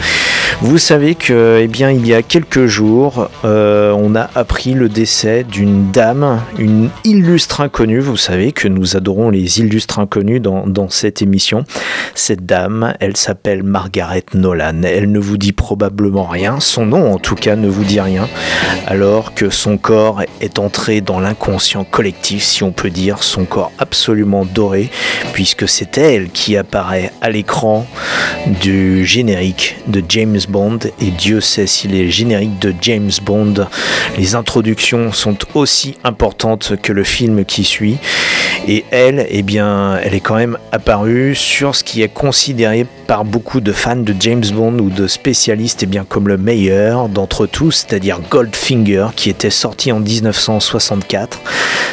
Vous 0.60 0.78
savez 0.78 1.14
que 1.14 1.58
eh 1.60 1.66
bien 1.66 1.90
il 1.90 2.06
y 2.06 2.14
a 2.14 2.22
quelques 2.22 2.66
jours 2.66 3.28
euh, 3.44 3.92
on 3.92 4.14
a 4.14 4.30
appris 4.34 4.74
le 4.74 4.88
décès 4.88 5.44
d'une 5.44 5.90
dame, 5.90 6.40
une 6.58 6.88
illustre 7.04 7.60
inconnue. 7.60 8.00
Vous 8.00 8.16
savez 8.16 8.52
que 8.52 8.68
nous 8.68 8.96
adorons 8.96 9.30
les 9.30 9.60
illustres 9.60 9.98
inconnus 9.98 10.40
dans, 10.40 10.66
dans 10.66 10.88
cette 10.88 11.20
émission. 11.20 11.64
Cette 12.14 12.46
dame, 12.46 12.94
elle 13.00 13.16
s'appelle 13.16 13.62
Margaret 13.62 14.24
Nolan. 14.34 14.82
Elle 14.84 15.10
ne 15.10 15.18
vous 15.18 15.36
dit 15.36 15.52
probablement 15.52 16.24
rien. 16.24 16.60
Son 16.60 16.86
nom, 16.86 17.12
en 17.12 17.18
tout 17.18 17.34
cas, 17.34 17.56
ne 17.56 17.68
vous 17.68 17.84
dit 17.84 18.00
rien. 18.00 18.28
Alors 18.86 19.34
que 19.34 19.50
son 19.50 19.76
corps 19.76 20.22
est 20.40 20.58
entré 20.58 21.00
dans 21.02 21.20
l'inconscient 21.20 21.84
collectif, 21.84 22.42
si 22.44 22.62
on 22.62 22.72
peut 22.72 22.90
dire, 22.90 23.22
son 23.22 23.44
corps 23.44 23.72
absolument 23.78 24.44
doré, 24.44 24.90
puisque 25.32 25.68
c'est 25.68 25.98
elle 25.98 26.30
qui 26.30 26.56
apparaît 26.56 27.12
à 27.20 27.30
l'écran 27.30 27.86
du 28.60 29.04
générique 29.04 29.76
de 29.86 30.02
James 30.08 30.40
Bond. 30.48 30.78
Et 31.00 31.10
Dieu 31.10 31.40
sait 31.40 31.66
si 31.66 31.88
les 31.88 32.10
génériques 32.10 32.58
de 32.58 32.74
James 32.80 33.10
Bond, 33.22 33.66
les 34.16 34.34
introductions 34.34 35.12
sont 35.12 35.38
aussi 35.54 35.96
importantes 36.04 36.74
que 36.82 36.92
le 36.92 37.04
film 37.04 37.44
qui 37.44 37.64
suit. 37.64 37.98
Et 38.68 38.84
elle, 38.90 39.26
eh 39.28 39.42
bien, 39.42 39.98
elle 40.02 40.14
est 40.14 40.20
quand 40.20 40.36
même 40.36 40.56
apparue 40.70 41.34
sur 41.34 41.74
ce 41.74 41.82
qui 41.82 42.02
est 42.02 42.12
considéré 42.12 42.86
par 43.12 43.26
beaucoup 43.26 43.60
de 43.60 43.72
fans 43.72 43.96
de 43.96 44.14
James 44.20 44.46
Bond 44.54 44.78
ou 44.78 44.88
de 44.88 45.06
spécialistes, 45.06 45.82
eh 45.82 45.86
bien, 45.86 46.06
comme 46.08 46.28
le 46.28 46.38
meilleur 46.38 47.10
d'entre 47.10 47.44
tous, 47.44 47.84
c'est-à-dire 47.86 48.20
Goldfinger, 48.30 49.08
qui 49.14 49.28
était 49.28 49.50
sorti 49.50 49.92
en 49.92 50.00
1964. 50.00 51.38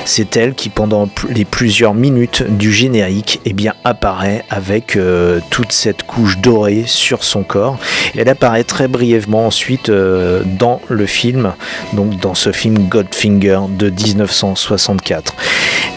C'est 0.06 0.38
elle 0.38 0.54
qui, 0.54 0.70
pendant 0.70 1.10
les 1.30 1.44
plusieurs 1.44 1.94
minutes 1.94 2.44
du 2.44 2.72
générique, 2.72 3.42
eh 3.44 3.52
bien, 3.52 3.74
apparaît 3.84 4.46
avec 4.50 4.96
euh, 4.96 5.42
toute 5.50 5.74
cette 5.74 6.04
couche 6.04 6.38
dorée 6.38 6.86
sur 6.86 7.26
son 7.26 7.44
corps. 7.44 7.78
Et 8.16 8.22
elle 8.22 8.30
apparaît 8.30 8.64
très 8.64 8.88
brièvement 8.88 9.46
ensuite 9.46 9.90
euh, 9.90 10.44
dans 10.46 10.80
le 10.88 11.06
film, 11.06 11.52
donc 11.92 12.18
dans 12.22 12.34
ce 12.34 12.54
film 12.54 12.88
Goldfinger 12.88 13.60
de 13.78 13.90
1964. 13.90 15.36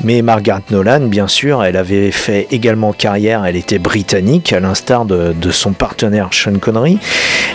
Mais 0.05 0.21
Margaret 0.23 0.63
Nolan, 0.71 1.07
bien 1.07 1.29
sûr, 1.29 1.63
elle 1.63 1.77
avait 1.77 2.11
fait 2.11 2.49
également 2.51 2.93
carrière, 2.93 3.45
elle 3.45 3.55
était 3.55 3.79
britannique, 3.79 4.53
à 4.53 4.59
l'instar 4.59 5.05
de, 5.05 5.12
de, 5.13 5.51
son 5.51 5.73
partenaire 5.73 6.29
Sean 6.33 6.59
Connery. 6.59 6.99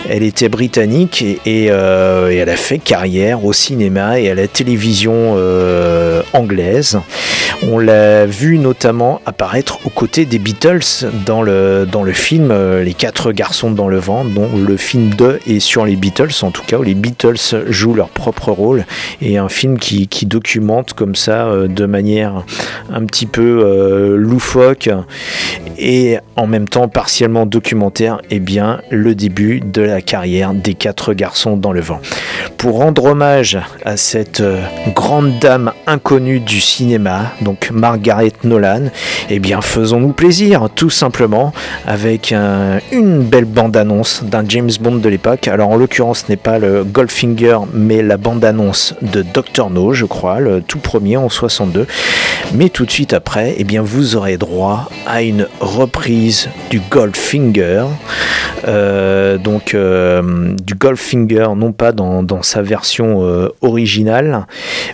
Elle 0.08 0.22
était 0.22 0.48
britannique 0.48 1.24
euh, 1.46 2.30
et, 2.30 2.36
elle 2.36 2.48
a 2.48 2.56
fait 2.56 2.78
carrière 2.78 3.44
au 3.44 3.52
cinéma 3.52 4.20
et 4.20 4.30
à 4.30 4.34
la 4.34 4.48
télévision 4.48 5.34
euh, 5.36 6.22
anglaise. 6.32 6.98
On 7.68 7.78
l'a 7.78 8.24
vu 8.24 8.58
notamment 8.58 9.20
apparaître 9.26 9.80
aux 9.84 9.90
côtés 9.90 10.24
des 10.24 10.38
Beatles 10.38 11.06
dans 11.26 11.42
le, 11.42 11.86
dans 11.90 12.04
le 12.04 12.12
film 12.12 12.50
euh, 12.52 12.84
Les 12.84 12.94
quatre 12.94 13.32
garçons 13.32 13.72
dans 13.72 13.88
le 13.88 13.98
vent, 13.98 14.24
dont 14.24 14.48
le 14.56 14.76
film 14.76 15.10
2 15.10 15.40
est 15.46 15.60
sur 15.60 15.84
les 15.84 15.96
Beatles, 15.96 16.30
en 16.42 16.52
tout 16.52 16.62
cas, 16.62 16.78
où 16.78 16.82
les 16.82 16.94
Beatles 16.94 17.66
jouent 17.68 17.94
leur 17.94 18.08
propre 18.10 18.52
rôle, 18.52 18.84
et 19.20 19.38
un 19.38 19.48
film 19.48 19.78
qui, 19.78 20.06
qui 20.06 20.26
documente 20.26 20.92
comme 20.92 21.16
ça, 21.16 21.50
de 21.68 21.86
manière 21.86 22.44
un 22.92 23.04
petit 23.04 23.26
peu 23.26 24.14
loufoque 24.16 24.88
et 25.78 26.18
en 26.36 26.46
même 26.46 26.68
temps 26.68 26.88
partiellement 26.88 27.46
documentaire, 27.48 28.18
et 28.30 28.36
eh 28.36 28.40
bien, 28.40 28.80
le 28.90 29.14
début 29.14 29.60
de 29.60 29.82
la 29.82 30.00
carrière 30.00 30.54
des 30.54 30.74
quatre 30.74 31.14
garçons 31.14 31.56
dans 31.56 31.72
le 31.72 31.80
vent. 31.80 32.00
Pour 32.56 32.78
rendre 32.78 33.04
hommage 33.04 33.58
à 33.84 33.96
cette 33.96 34.42
grande 34.94 35.38
dame 35.38 35.72
inconnue 35.86 36.40
du 36.40 36.60
cinéma, 36.60 37.32
donc 37.40 37.70
Margaret 37.70 38.32
Nolan, 38.44 38.90
eh 39.30 39.38
bien 39.38 39.60
faisons-nous 39.60 40.12
plaisir 40.12 40.68
tout 40.74 40.90
simplement 40.90 41.52
avec 41.86 42.32
un, 42.32 42.80
une 42.92 43.22
belle 43.22 43.44
bande-annonce 43.44 44.22
d'un 44.24 44.44
James 44.48 44.70
Bond 44.80 44.96
de 44.96 45.08
l'époque. 45.08 45.48
Alors 45.48 45.70
en 45.70 45.76
l'occurrence 45.76 46.24
ce 46.26 46.32
n'est 46.32 46.36
pas 46.36 46.58
le 46.58 46.84
Goldfinger 46.84 47.58
mais 47.72 48.02
la 48.02 48.16
bande-annonce 48.16 48.94
de 49.02 49.22
Dr 49.22 49.70
No, 49.70 49.92
je 49.92 50.04
crois, 50.04 50.40
le 50.40 50.60
tout 50.60 50.78
premier 50.78 51.16
en 51.16 51.28
62. 51.28 51.86
Mais 52.54 52.68
tout 52.68 52.86
de 52.86 52.90
suite 52.90 53.12
après, 53.12 53.54
eh 53.58 53.64
bien 53.64 53.82
vous 53.82 54.16
aurez 54.16 54.36
droit 54.36 54.88
à 55.06 55.22
une 55.22 55.46
reprise 55.60 56.48
du 56.70 56.80
Goldfinger 56.80 57.27
Euh, 58.66 59.38
donc 59.38 59.74
euh, 59.74 60.54
du 60.62 60.74
Goldfinger, 60.74 61.48
non 61.56 61.72
pas 61.72 61.92
dans, 61.92 62.42
sa 62.42 62.62
version 62.62 63.24
euh, 63.24 63.48
originale, 63.60 64.46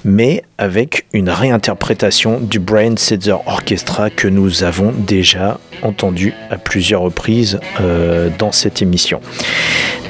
mais 0.04 0.42
avec 0.58 1.06
une 1.12 1.30
réinterprétation 1.30 2.40
du 2.40 2.58
Brian 2.58 2.96
Setzer 2.96 3.36
Orchestra 3.46 4.10
que 4.10 4.26
nous 4.28 4.64
avons 4.64 4.92
déjà 4.92 5.58
entendu 5.82 6.34
à 6.50 6.56
plusieurs 6.56 7.02
reprises 7.02 7.60
dans 8.38 8.52
cette 8.52 8.80
émission. 8.82 9.20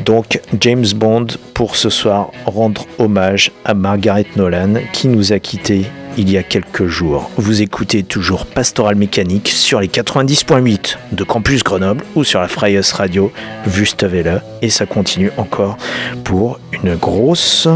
Donc 0.04 0.40
James 0.60 0.86
Bond 0.94 1.26
pour 1.54 1.76
ce 1.76 1.88
soir 1.90 2.30
rendre 2.46 2.86
hommage 2.98 3.50
à 3.64 3.74
Margaret 3.74 4.26
Nolan 4.36 4.74
qui 4.92 5.08
nous 5.08 5.32
a 5.32 5.38
quittés 5.38 5.86
il 6.16 6.30
y 6.30 6.38
a 6.38 6.42
quelques 6.42 6.86
jours. 6.86 7.30
Vous 7.36 7.62
écoutez 7.62 8.02
toujours 8.02 8.46
Pastoral 8.46 8.94
Mécanique 8.96 9.48
sur 9.48 9.80
les 9.80 9.88
90.8 9.88 10.96
de 11.12 11.24
Campus 11.24 11.64
Grenoble 11.64 12.04
ou 12.14 12.24
sur 12.24 12.40
la 12.40 12.48
Freies 12.48 12.80
Radio 12.92 13.32
Wüstewelle 13.66 14.42
et 14.62 14.70
ça 14.70 14.86
continue 14.86 15.30
encore 15.36 15.76
pour 16.24 16.58
une 16.72 16.96
grosse 16.96 17.68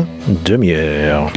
demi-heure. 0.44 1.30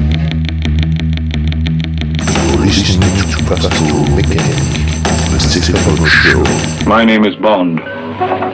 My 6.87 7.05
name 7.05 7.25
is 7.25 7.35
Bond, 7.41 7.79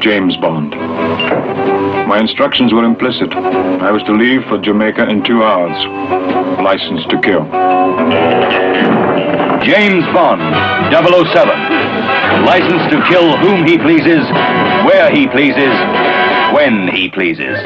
James 0.01 0.33
Bond. 0.41 1.66
My 2.07 2.19
instructions 2.21 2.71
were 2.71 2.85
implicit. 2.85 3.33
I 3.33 3.91
was 3.91 4.01
to 4.03 4.13
leave 4.13 4.41
for 4.47 4.57
Jamaica 4.57 5.09
in 5.09 5.25
two 5.25 5.43
hours. 5.43 5.75
License 6.63 7.03
to 7.09 7.19
kill. 7.19 7.43
James 9.67 10.05
Bond, 10.15 10.39
007. 10.87 12.45
License 12.45 12.89
to 12.93 13.03
kill 13.09 13.35
whom 13.39 13.67
he 13.67 13.77
pleases, 13.77 14.23
where 14.87 15.11
he 15.11 15.27
pleases, 15.27 15.75
when 16.55 16.87
he 16.87 17.09
pleases. 17.09 17.57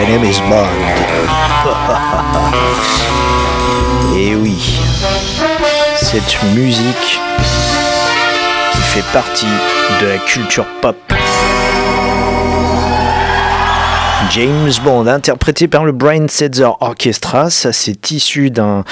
My 0.00 0.06
name 0.06 0.24
is 0.24 0.40
Bond. 0.48 0.66
Et 4.16 4.34
oui, 4.34 4.80
cette 5.94 6.42
musique 6.54 7.20
qui 8.72 8.80
fait 8.80 9.04
partie 9.12 9.44
de 10.00 10.06
la 10.06 10.16
culture 10.16 10.64
pop. 10.80 11.09
James 14.30 14.70
Bond, 14.84 15.08
interprété 15.08 15.66
par 15.66 15.84
le 15.84 15.90
Brian 15.90 16.26
Setzer 16.28 16.70
Orchestra, 16.80 17.50
ça 17.50 17.72
c'est 17.72 18.12
issu 18.12 18.50
d'un 18.50 18.84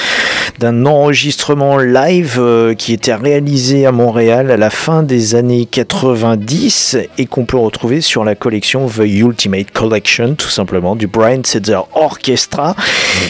enregistrement 0.85 1.79
live 1.79 2.38
euh, 2.40 2.74
qui 2.74 2.92
était 2.92 3.14
réalisé 3.14 3.87
à 3.87 3.92
Montréal 3.92 4.51
à 4.51 4.57
la 4.57 4.70
fin 4.70 5.05
des 5.05 5.37
années 5.37 5.64
90 5.64 6.96
et 7.18 7.27
qu'on 7.27 7.44
peut 7.44 7.57
retrouver 7.57 8.01
sur 8.01 8.24
la 8.24 8.35
collection 8.35 8.88
The 8.88 9.05
Ultimate 9.05 9.70
Collection, 9.70 10.35
tout 10.35 10.48
simplement, 10.48 10.96
du 10.96 11.07
Brian 11.07 11.42
Setzer 11.44 11.83
Orchestra. 11.94 12.74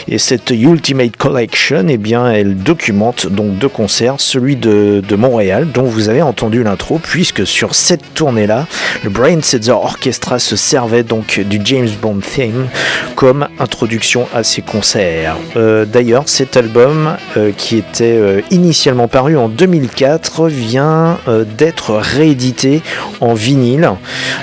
Et 0.07 0.17
cette 0.17 0.49
Ultimate 0.49 1.15
Collection, 1.15 1.85
eh 1.89 1.97
bien, 1.97 2.31
elle 2.31 2.57
documente 2.57 3.27
donc 3.27 3.59
deux 3.59 3.69
concerts, 3.69 4.15
celui 4.17 4.55
de, 4.55 5.03
de 5.07 5.15
Montréal, 5.15 5.67
dont 5.71 5.83
vous 5.83 6.09
avez 6.09 6.23
entendu 6.23 6.63
l'intro, 6.63 6.99
puisque 6.99 7.45
sur 7.45 7.75
cette 7.75 8.15
tournée-là, 8.15 8.65
le 9.03 9.11
Brian 9.11 9.41
Setzer 9.43 9.71
Orchestra 9.71 10.39
se 10.39 10.55
servait 10.55 11.03
donc 11.03 11.39
du 11.39 11.61
James 11.63 11.89
Bond 12.01 12.19
theme 12.21 12.67
comme 13.15 13.47
introduction 13.59 14.27
à 14.33 14.43
ses 14.43 14.61
concerts. 14.61 15.35
Euh, 15.55 15.85
D'ailleurs, 15.85 16.23
cet 16.27 16.57
album, 16.57 17.17
euh, 17.37 17.51
qui 17.55 17.77
était 17.77 18.17
euh, 18.17 18.41
initialement 18.51 19.07
paru 19.07 19.37
en 19.37 19.49
2004, 19.49 20.47
vient 20.47 21.17
d'être 21.57 21.95
réédité 21.95 22.81
en 23.19 23.33
vinyle, 23.33 23.91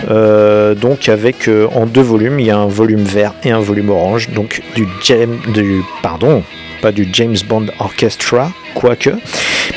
donc 0.09 1.09
avec 1.09 1.49
en 1.75 1.87
deux 1.87 2.03
volumes. 2.03 2.41
Il 2.41 2.47
y 2.47 2.51
a 2.51 2.59
un 2.59 2.67
volume 2.67 3.03
vert 3.03 3.33
et 3.45 3.51
un 3.51 3.61
volume 3.61 3.91
orange, 3.91 4.31
donc 4.31 4.63
du 4.75 4.87
James, 5.03 5.39
du 5.55 5.83
pardon, 6.03 6.43
pas 6.81 6.93
du 6.93 7.09
James 7.13 7.37
Bond 7.49 7.67
Orchestra, 7.79 8.53
quoique, 8.75 9.11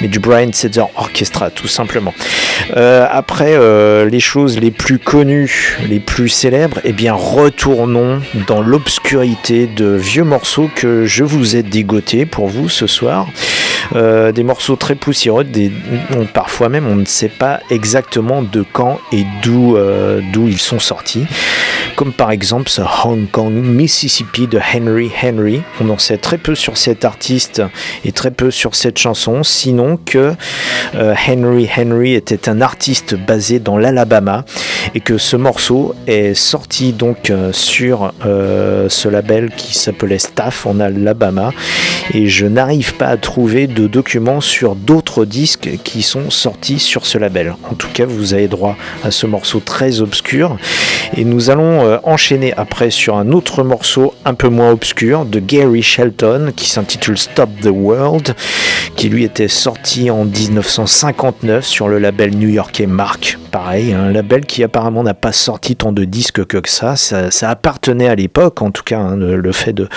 mais 0.02 0.08
du 0.08 0.20
Brian 0.20 0.52
Setzer 0.52 0.86
Orchestra, 0.96 1.50
tout 1.50 1.68
simplement. 1.68 2.14
Euh, 2.76 3.08
après, 3.10 3.54
euh, 3.56 4.10
les 4.10 4.20
choses 4.20 4.60
les 4.60 4.72
plus 4.72 5.00
connues, 5.00 5.78
les 5.88 6.00
plus 6.00 6.30
célèbres, 6.30 6.80
eh 6.84 6.94
bien, 6.94 7.14
retournons 7.14 8.22
dans 8.48 8.62
l'obscurité 8.62 9.68
de 9.68 9.96
vieux 9.96 10.24
morceaux 10.24 10.70
que 10.76 11.06
je 11.06 11.24
vous 11.24 11.56
ai 11.56 11.64
dégotés 11.64 12.26
pour 12.26 12.48
vous 12.48 12.70
ce 12.70 12.88
soir. 12.88 13.28
Euh, 13.96 14.32
des 14.32 14.44
morceaux 14.44 14.76
très 14.76 14.96
poussiéreux, 14.96 15.46
parfois 16.34 16.70
même 16.70 16.88
on 16.88 16.96
ne 16.96 17.06
sait 17.06 17.30
pas 17.30 17.60
exactement 17.70 18.42
de 18.42 18.64
quand 18.74 19.00
et 19.12 19.26
d'où 19.44 19.76
euh, 19.76 20.22
d'où 20.32 20.48
ils 20.48 20.60
sont 20.60 20.80
sortis. 20.80 21.26
Comme 21.96 22.14
par 22.14 22.32
exemple 22.32 22.70
ce 22.70 22.82
Hong 23.04 23.30
Kong, 23.30 23.52
Mississippi 23.54 24.48
de 24.48 24.60
Henry 24.60 25.12
Henry. 25.22 25.62
On 25.82 25.90
en 25.90 25.98
sait 25.98 26.18
très 26.18 26.38
peu 26.38 26.56
sur 26.56 26.78
cet 26.78 27.04
artiste 27.04 27.62
et 28.06 28.12
très 28.12 28.32
peu 28.32 28.52
sur 28.52 28.76
cette 28.76 28.98
chanson, 28.98 29.44
sinon 29.44 29.98
que 30.06 30.34
euh, 30.96 31.16
Henry 31.28 31.70
Henry 31.78 32.14
était 32.14 32.48
un 32.48 32.62
artiste 32.62 33.16
basé 33.16 33.60
dans 33.60 33.78
l'Alabama 33.78 34.46
et 34.96 35.00
que 35.00 35.18
ce 35.18 35.36
morceau 35.36 35.96
est 36.08 36.34
sorti 36.34 36.94
donc 36.94 37.30
euh, 37.30 37.52
sur 37.54 38.14
euh, 38.26 38.88
ce 38.90 39.08
label 39.08 39.52
qui 39.56 39.78
s'appelait 39.78 40.20
Staff 40.20 40.66
en 40.66 40.80
Alabama 40.80 41.52
et 42.14 42.28
je 42.28 42.46
n'arrive 42.46 42.96
pas 42.96 43.08
à 43.08 43.18
trouver 43.18 43.68
de 43.68 43.88
documents 43.88 44.42
sur 44.42 44.76
d'autres 44.76 45.26
disques 45.26 45.70
qui 45.84 46.02
sont 46.02 46.30
sortis 46.30 46.80
sur 46.80 47.06
ce 47.06 47.18
label. 47.18 47.56
En 47.70 47.76
tout 47.76 47.90
cas, 47.94 48.06
vous 48.06 48.34
avez 48.34 48.48
droit 48.48 48.76
à 49.04 49.12
ce 49.12 49.28
morceau 49.28 49.60
très 49.60 50.02
obscur 50.02 50.58
et 51.16 51.24
nous 51.24 51.50
allons 51.50 51.86
euh, 51.86 51.98
enchaîner 52.04 52.54
après 52.58 52.90
sur 52.90 53.18
un 53.18 53.32
autre 53.32 53.64
morceau 53.64 54.14
un 54.26 54.34
peu 54.34 54.50
moins 54.50 54.72
obscur 54.72 55.26
de 55.26 55.40
Gary 55.40 55.84
Shelton 55.84 56.52
qui 56.56 56.70
s'intitule 56.70 57.18
Stop 57.18 57.50
the 57.62 57.70
World 57.72 58.36
qui 58.96 59.10
lui 59.10 59.24
était 59.24 59.48
sorti 59.48 60.12
en 60.12 60.26
1959 60.26 61.66
sur 61.66 61.88
le 61.88 62.00
label 62.00 62.36
new-yorkais 62.36 62.86
Mark. 62.86 63.38
Pareil, 63.52 63.94
un 63.94 64.12
label 64.12 64.46
qui 64.46 64.64
a 64.64 64.68
apparemment 64.80 65.04
n'a 65.04 65.14
pas 65.14 65.34
sorti 65.34 65.76
tant 65.76 65.92
de 65.92 66.06
disques 66.06 66.46
que 66.46 66.70
ça. 66.70 66.96
Ça, 66.96 67.50
appartenait 67.50 68.08
à 68.08 68.16
l'époque, 68.16 68.62
en 68.62 68.72
tout 68.72 68.84
cas, 68.84 69.00
hein, 69.00 69.18
le 69.18 69.52
fait 69.52 69.74
de. 69.74 69.90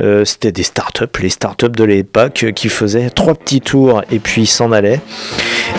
Euh, 0.00 0.24
C'était 0.24 0.52
des 0.52 0.62
startups, 0.62 1.04
les 1.20 1.28
startups 1.28 1.68
de 1.70 1.84
l'époque 1.84 2.44
euh, 2.44 2.52
qui 2.52 2.68
faisaient 2.68 3.10
trois 3.10 3.34
petits 3.34 3.60
tours 3.60 4.02
et 4.10 4.18
puis 4.18 4.46
s'en 4.46 4.72
allaient. 4.72 5.00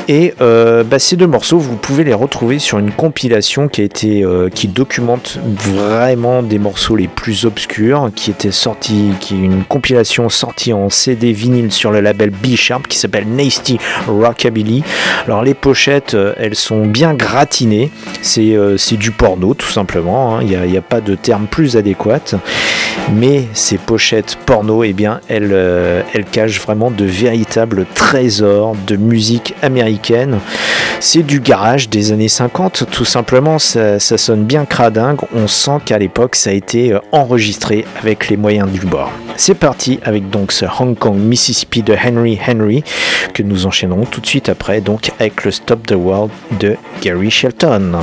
Et 0.08 0.34
euh, 0.42 0.84
bah, 0.84 1.00
ces 1.00 1.16
deux 1.16 1.28
morceaux, 1.28 1.58
vous 1.60 1.76
pouvez 1.76 2.04
les 2.04 2.14
retrouver 2.14 2.60
sur 2.60 2.80
une 2.80 2.92
compilation 2.92 3.68
qui 3.68 3.82
a 3.82 3.84
été, 3.84 4.24
qui 4.54 4.68
documente 4.68 5.40
vraiment 5.46 6.44
des 6.44 6.60
morceaux 6.60 6.96
les 6.96 7.08
plus 7.08 7.46
obscurs, 7.46 8.10
qui 8.16 8.32
était 8.32 8.52
sorti, 8.52 9.12
qui 9.20 9.36
est 9.36 9.46
une 9.46 9.64
compilation 9.64 10.30
sortie 10.30 10.74
en 10.74 10.90
CD 10.90 11.32
vinyle 11.32 11.72
sur 11.72 11.92
le 11.92 12.02
label 12.02 12.30
B 12.30 12.56
Sharp, 12.56 12.88
qui 12.88 12.98
s'appelle 12.98 13.28
Nasty 13.28 13.80
Rockabilly. 14.08 14.84
Alors 15.26 15.44
les 15.44 15.54
pochettes, 15.54 16.16
elles 16.38 16.56
sont 16.56 16.86
bien 16.86 17.14
gratinées. 17.14 17.92
C'est 18.22 18.56
euh, 18.56 18.78
du 18.92 19.12
porno 19.12 19.54
tout 19.54 19.70
simplement. 19.70 20.38
hein. 20.38 20.40
Il 20.42 20.48
n'y 20.48 20.76
a, 20.76 20.80
a 20.80 20.82
pas 20.82 21.02
de 21.02 21.16
terme 21.16 21.48
plus 21.48 21.78
adéquat. 21.78 22.36
Mais 23.14 23.46
ces 23.54 23.78
pochettes 23.78 23.99
porno, 24.46 24.84
eh 24.84 24.94
bien, 24.94 25.20
elles, 25.28 25.52
euh, 25.52 26.02
elles 26.14 26.26
cachent 26.26 26.62
vraiment 26.62 26.92
de 26.92 27.06
véritables 27.06 27.86
trésors 27.94 28.76
de 28.88 28.96
musique 28.96 29.56
américaine. 29.62 30.40
C'est 31.00 31.24
du 31.24 31.40
garage 31.40 31.90
des 31.90 32.12
années 32.12 32.28
50, 32.28 32.86
tout 32.92 33.06
simplement. 33.06 33.60
Ça, 33.60 34.00
ça 34.00 34.18
sonne 34.18 34.44
bien 34.44 34.66
cradingue. 34.66 35.20
On 35.34 35.48
sent 35.48 35.80
qu'à 35.86 35.98
l'époque, 35.98 36.36
ça 36.36 36.50
a 36.50 36.54
été 36.54 36.94
euh, 36.94 37.00
enregistré 37.12 37.86
avec 38.02 38.30
les 38.30 38.38
moyens 38.38 38.70
du 38.70 38.82
bord. 38.82 39.12
C'est 39.38 39.56
parti 39.56 40.00
avec 40.04 40.30
donc 40.30 40.52
ce 40.52 40.66
Hong 40.66 40.98
Kong, 40.98 41.18
Mississippi 41.18 41.82
de 41.82 41.94
Henry 41.94 42.38
Henry 42.46 42.84
que 43.34 43.44
nous 43.44 43.66
enchaînerons 43.66 44.06
tout 44.06 44.20
de 44.20 44.28
suite 44.28 44.50
après, 44.50 44.82
donc 44.82 45.12
avec 45.20 45.46
le 45.46 45.52
Stop 45.52 45.88
the 45.88 45.96
World 45.96 46.32
de 46.60 46.76
Gary 47.02 47.32
Shelton. 47.32 48.00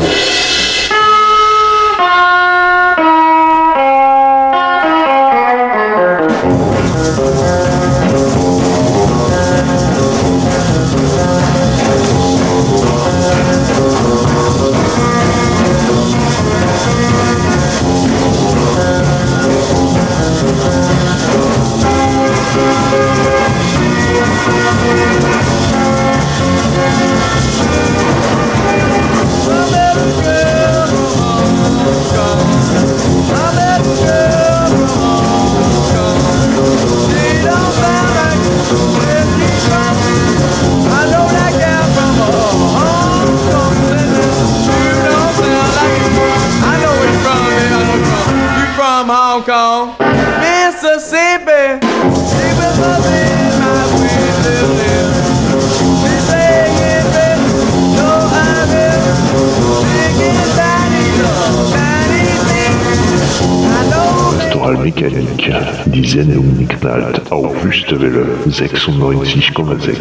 Mécanique, 65.06 65.54
die 65.86 66.04
Sendung 66.04 66.66
knallt 66.66 67.30
auf 67.30 67.62
Wüstewelle 67.62 68.26
96,6. 68.48 69.98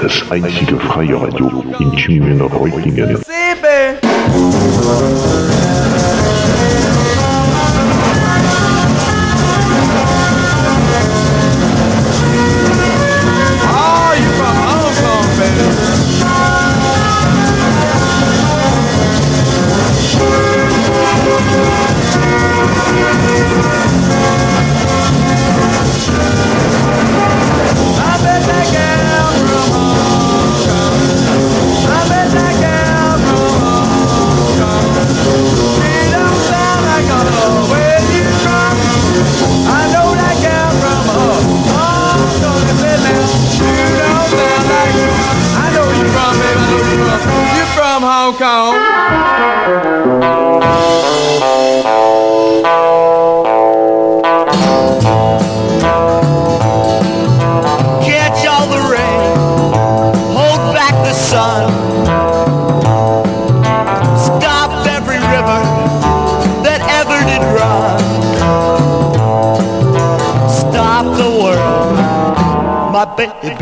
Das 0.00 0.30
einzige 0.30 0.78
freie 0.78 1.20
Radio 1.20 1.62
in 1.78 1.92
Tübingen 1.92 2.40
Reutlingen. 2.40 3.18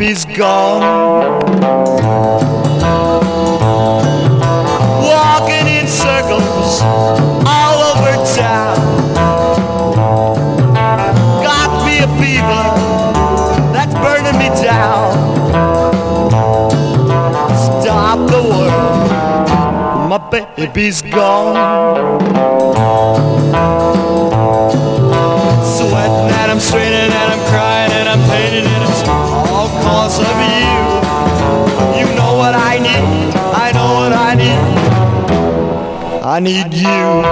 Baby's 0.05 0.25
gone. 0.25 0.81
Walking 5.01 5.67
in 5.67 5.87
circles 5.87 6.81
all 6.83 7.79
over 7.91 8.13
town. 8.35 8.77
Got 11.41 11.85
me 11.87 11.97
a 11.99 12.09
fever 12.21 12.65
that's 13.73 13.93
burning 13.95 14.37
me 14.37 14.49
down. 14.61 15.11
Stop 17.81 18.29
the 18.29 18.43
world, 18.43 20.09
my 20.09 20.45
baby's 20.55 21.01
gone. 21.01 22.54
I 36.35 36.39
need 36.41 36.73
you. 36.73 37.23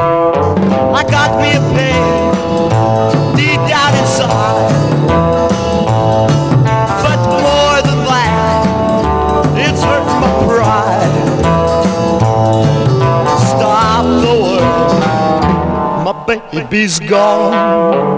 I 0.96 1.04
got 1.04 1.36
me 1.42 1.52
a 1.52 1.64
pain 1.76 3.36
deep 3.36 3.60
down 3.68 3.92
inside. 4.00 4.72
But 7.04 7.20
more 7.44 7.82
than 7.84 8.00
that, 8.08 8.64
it's 9.60 9.84
hurt 9.84 10.08
my 10.08 10.32
pride. 10.48 11.12
Stop 13.44 14.06
the 14.24 14.36
world, 14.40 15.04
my 16.06 16.14
baby's 16.26 16.98
gone. 17.02 18.16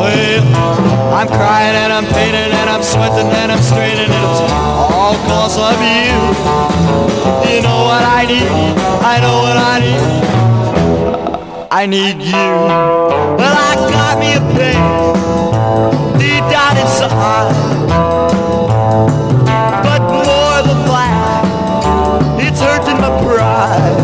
Well, 0.00 0.46
I'm 1.12 1.28
crying 1.28 1.76
and 1.76 1.92
I'm 1.92 2.06
painting 2.06 2.52
and 2.56 2.70
I'm 2.70 2.82
sweating 2.82 3.30
and 3.30 3.52
I'm 3.52 3.60
straining 3.60 4.08
it's 4.08 4.40
all 4.50 5.14
cause 5.28 5.58
of 5.58 5.76
you. 5.82 6.89
You 7.20 7.60
know 7.62 7.80
what 7.88 8.02
I 8.02 8.24
need, 8.26 8.76
I 9.02 9.20
know 9.20 9.36
what 9.44 9.56
I 9.56 9.76
need. 9.80 10.04
I 11.72 11.86
need 11.86 12.20
you. 12.20 12.48
Well, 13.38 13.56
I 13.70 13.74
got 13.94 14.18
me 14.18 14.34
a 14.34 14.40
pain 14.56 14.82
deep 16.18 16.44
down 16.50 16.76
inside. 16.76 17.54
But 19.84 20.02
more 20.02 20.58
than 20.66 20.80
that, 20.90 21.44
it's 22.40 22.60
hurting 22.60 23.00
my 23.00 23.10
pride. 23.22 23.98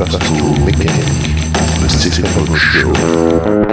Pastor 0.01 0.17
Mechanic, 0.65 1.53
the 1.79 1.87
Saxophone 1.87 2.55
Show. 2.55 3.70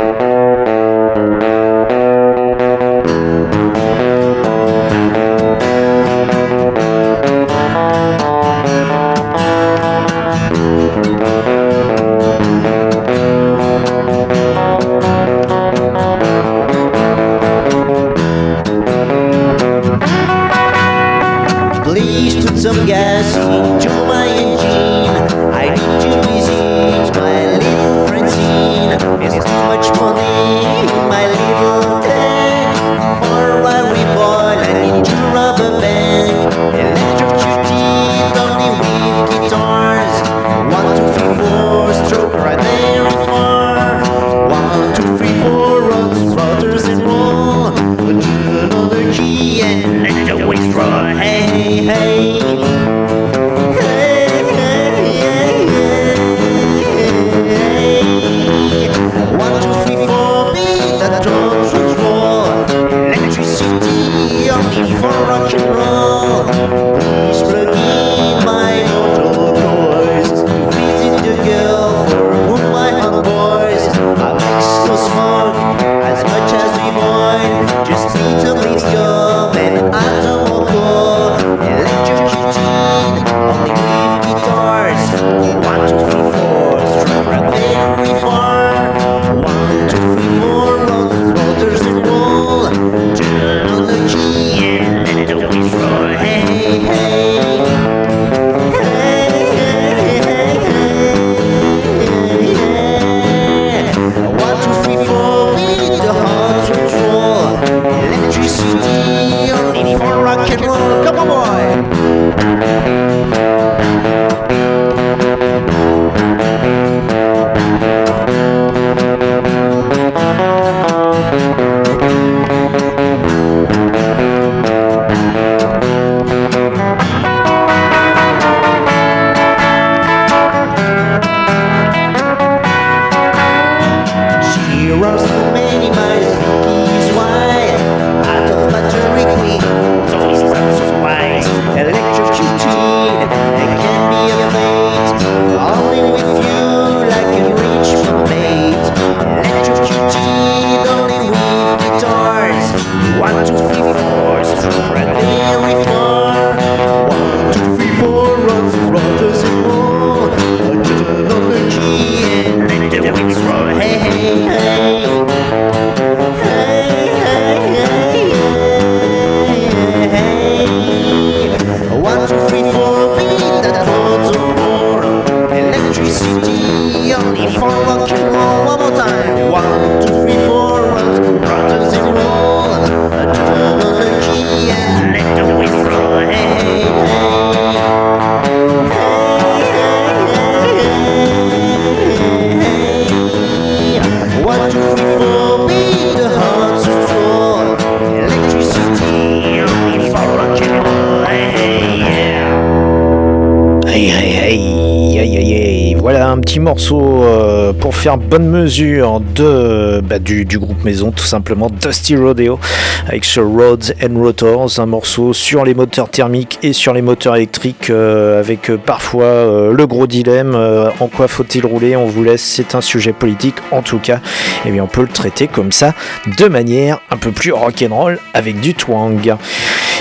Petit 206.59 206.65
morceau 206.65 207.23
euh, 207.23 207.73
pour 207.73 207.95
faire 207.95 208.19
bonne 208.19 208.49
mesure 208.49 209.21
de, 209.21 210.01
bah, 210.01 210.19
du, 210.19 210.45
groupe 210.59 210.83
maison 210.83 211.13
tout 211.13 211.25
simplement 211.25 211.71
Dusty 211.71 212.17
Rodeo 212.17 212.59
avec 213.07 213.25
ce 213.25 213.39
Roads 213.39 213.93
and 214.03 214.19
Rotors, 214.19 214.81
un 214.81 214.87
morceau 214.87 215.33
sur 215.33 215.65
les 215.65 215.75
moteurs 215.75 216.09
thermiques 216.09 216.59
et 216.65 216.73
sur 216.73 216.95
les 216.95 217.03
moteurs 217.03 217.37
électriques 217.37 217.91
euh, 217.91 218.41
avec 218.41 218.71
euh, 218.71 218.77
parfois 218.77 219.71
le 219.73 219.87
gros 219.87 220.09
dilemme 220.09 220.57
en 220.99 221.07
quoi 221.07 221.29
faut-il 221.29 221.65
rouler 221.65 221.95
on 221.95 222.07
vous 222.07 222.25
laisse 222.25 222.43
c'est 222.43 222.75
un 222.75 222.81
sujet 222.81 223.13
politique 223.13 223.57
en 223.71 223.83
tout 223.83 223.99
cas. 223.99 224.21
Et 224.67 224.71
bien 224.73 224.83
on 224.83 224.89
peut 224.89 225.03
le 225.03 225.09
traiter 225.09 225.47
comme 225.47 225.71
ça 225.71 225.95
de 226.39 226.47
manière 226.47 226.99
un 227.11 227.19
peu 227.19 227.31
plus 227.31 227.53
rock'n'roll 227.53 228.19
avec 228.35 228.61
du 228.61 228.75
twang 228.75 229.37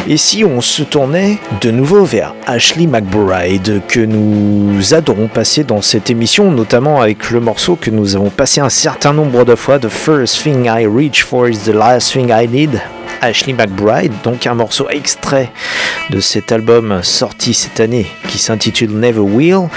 et 0.09 0.17
si 0.17 0.45
on 0.45 0.61
se 0.61 0.83
tournait 0.83 1.37
de 1.59 1.69
nouveau 1.69 2.05
vers 2.05 2.33
Ashley 2.45 2.87
McBride 2.87 3.81
que 3.87 3.99
nous 3.99 4.93
adorons 4.93 5.27
passer 5.27 5.65
dans 5.65 5.81
cette 5.81 6.09
émission, 6.09 6.49
notamment 6.49 7.01
avec 7.01 7.29
le 7.29 7.41
morceau 7.41 7.75
que 7.75 7.89
nous 7.89 8.15
avons 8.15 8.29
passé 8.29 8.61
un 8.61 8.69
certain 8.69 9.11
nombre 9.11 9.43
de 9.43 9.55
fois, 9.55 9.79
The 9.79 9.89
First 9.89 10.43
Thing 10.43 10.65
I 10.65 10.87
Reach 10.87 11.23
For 11.23 11.49
Is 11.49 11.59
The 11.65 11.73
Last 11.73 12.13
Thing 12.13 12.31
I 12.31 12.47
Need. 12.47 12.81
Ashley 13.21 13.53
McBride, 13.53 14.13
donc 14.23 14.45
un 14.45 14.53
morceau 14.53 14.87
extrait 14.89 15.51
de 16.09 16.19
cet 16.19 16.51
album 16.51 16.99
sorti 17.01 17.53
cette 17.53 17.79
année 17.79 18.05
qui 18.27 18.37
s'intitule 18.37 18.91
Never 18.91 19.19
Will. 19.19 19.69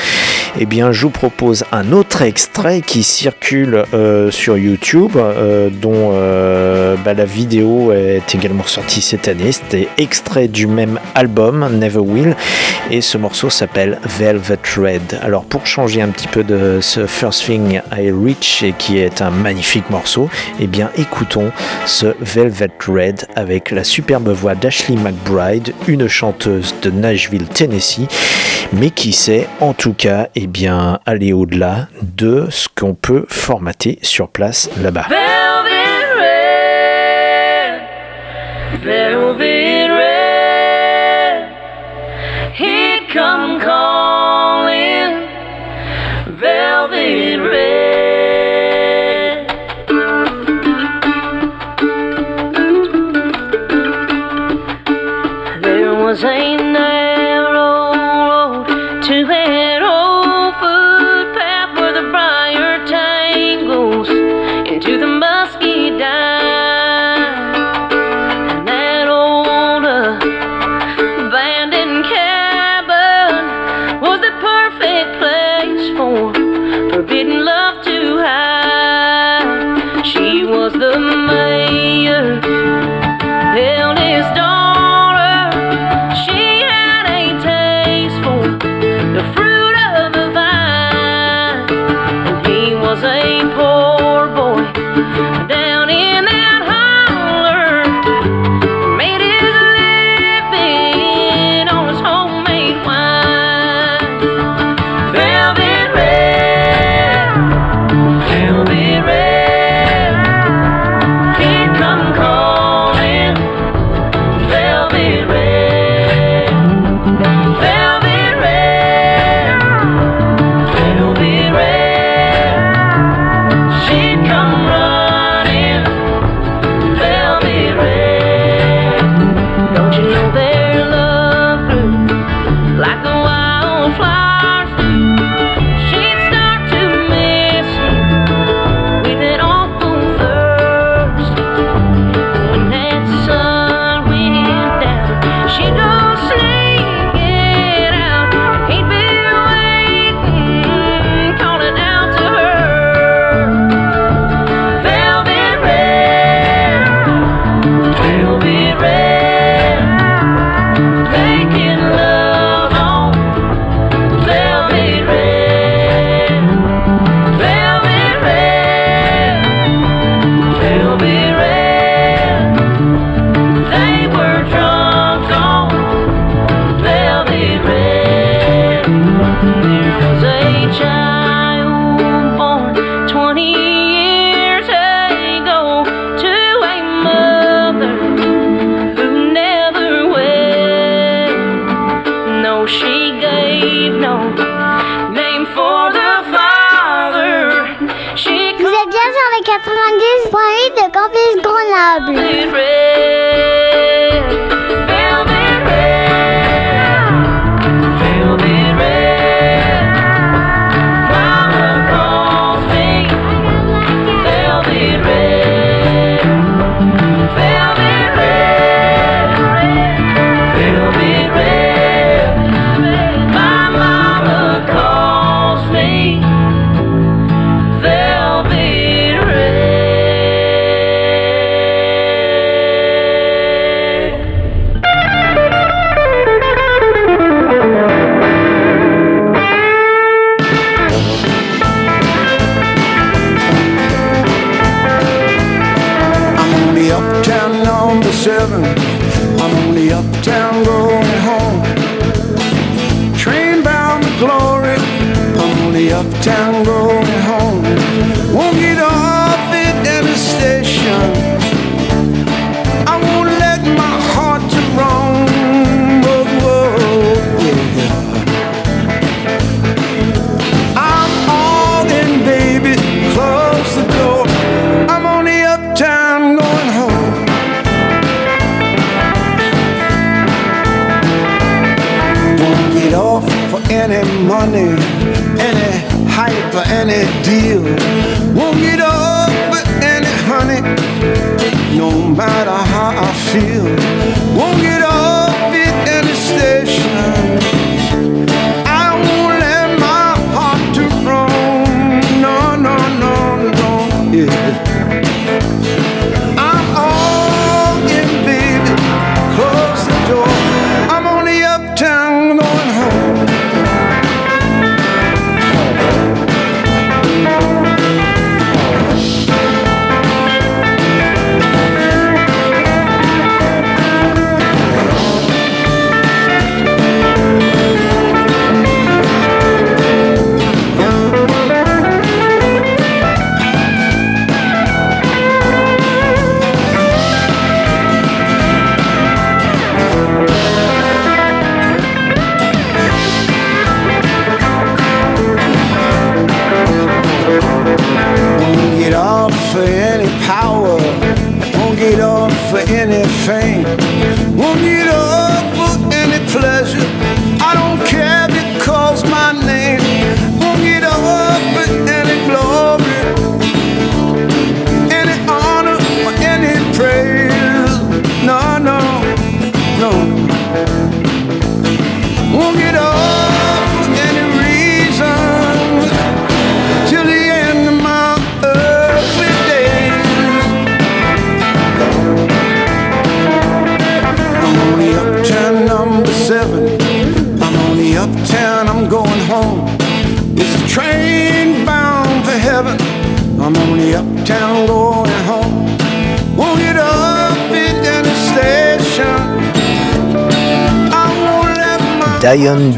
Eh 0.59 0.66
bien, 0.66 0.90
je 0.90 1.03
vous 1.03 1.11
propose 1.11 1.64
un 1.70 1.92
autre 1.92 2.22
extrait 2.22 2.80
qui 2.80 3.05
circule 3.05 3.84
euh, 3.94 4.30
sur 4.30 4.59
YouTube, 4.59 5.12
euh, 5.16 5.70
dont 5.70 6.11
euh, 6.12 6.96
bah, 7.05 7.14
la 7.14 7.24
vidéo 7.24 7.92
est 7.92 8.34
également 8.34 8.66
sortie 8.66 9.01
cette 9.01 9.28
année. 9.28 9.53
C'était 9.53 9.88
extrait 9.96 10.48
du 10.48 10.66
même 10.66 10.98
album, 11.14 11.68
Never 11.78 12.01
Will, 12.01 12.34
et 12.90 13.01
ce 13.01 13.16
morceau 13.16 13.48
s'appelle 13.48 14.01
Velvet 14.18 14.59
Red. 14.76 15.20
Alors, 15.22 15.44
pour 15.44 15.66
changer 15.66 16.03
un 16.03 16.09
petit 16.09 16.28
peu 16.28 16.42
de 16.42 16.80
ce 16.80 17.07
First 17.07 17.44
Thing 17.44 17.80
I 17.96 18.11
Reach, 18.11 18.64
et 18.64 18.72
qui 18.72 18.98
est 18.98 19.22
un 19.22 19.30
magnifique 19.30 19.88
morceau, 19.88 20.28
eh 20.59 20.66
bien, 20.66 20.90
écoutons 20.98 21.53
ce 21.86 22.14
Velvet 22.20 22.72
Red 22.86 23.26
avec 23.36 23.70
la 23.70 23.84
superbe 23.84 24.28
voix 24.30 24.57
d'Ashley 24.57 24.96
McBride, 24.96 25.72
une 25.86 26.09
chanteuse 26.09 26.74
de 26.82 26.90
Nashville, 26.90 27.46
Tennessee, 27.46 28.09
mais 28.72 28.90
qui 28.90 29.12
sait 29.12 29.48
en 29.60 29.72
tout 29.74 29.94
cas 29.94 30.28
eh 30.34 30.46
bien, 30.46 31.00
aller 31.06 31.32
au-delà 31.32 31.88
de 32.02 32.46
ce 32.50 32.68
qu'on 32.68 32.94
peut 32.94 33.24
formater 33.28 33.98
sur 34.02 34.28
place 34.28 34.70
là-bas. 34.80 35.06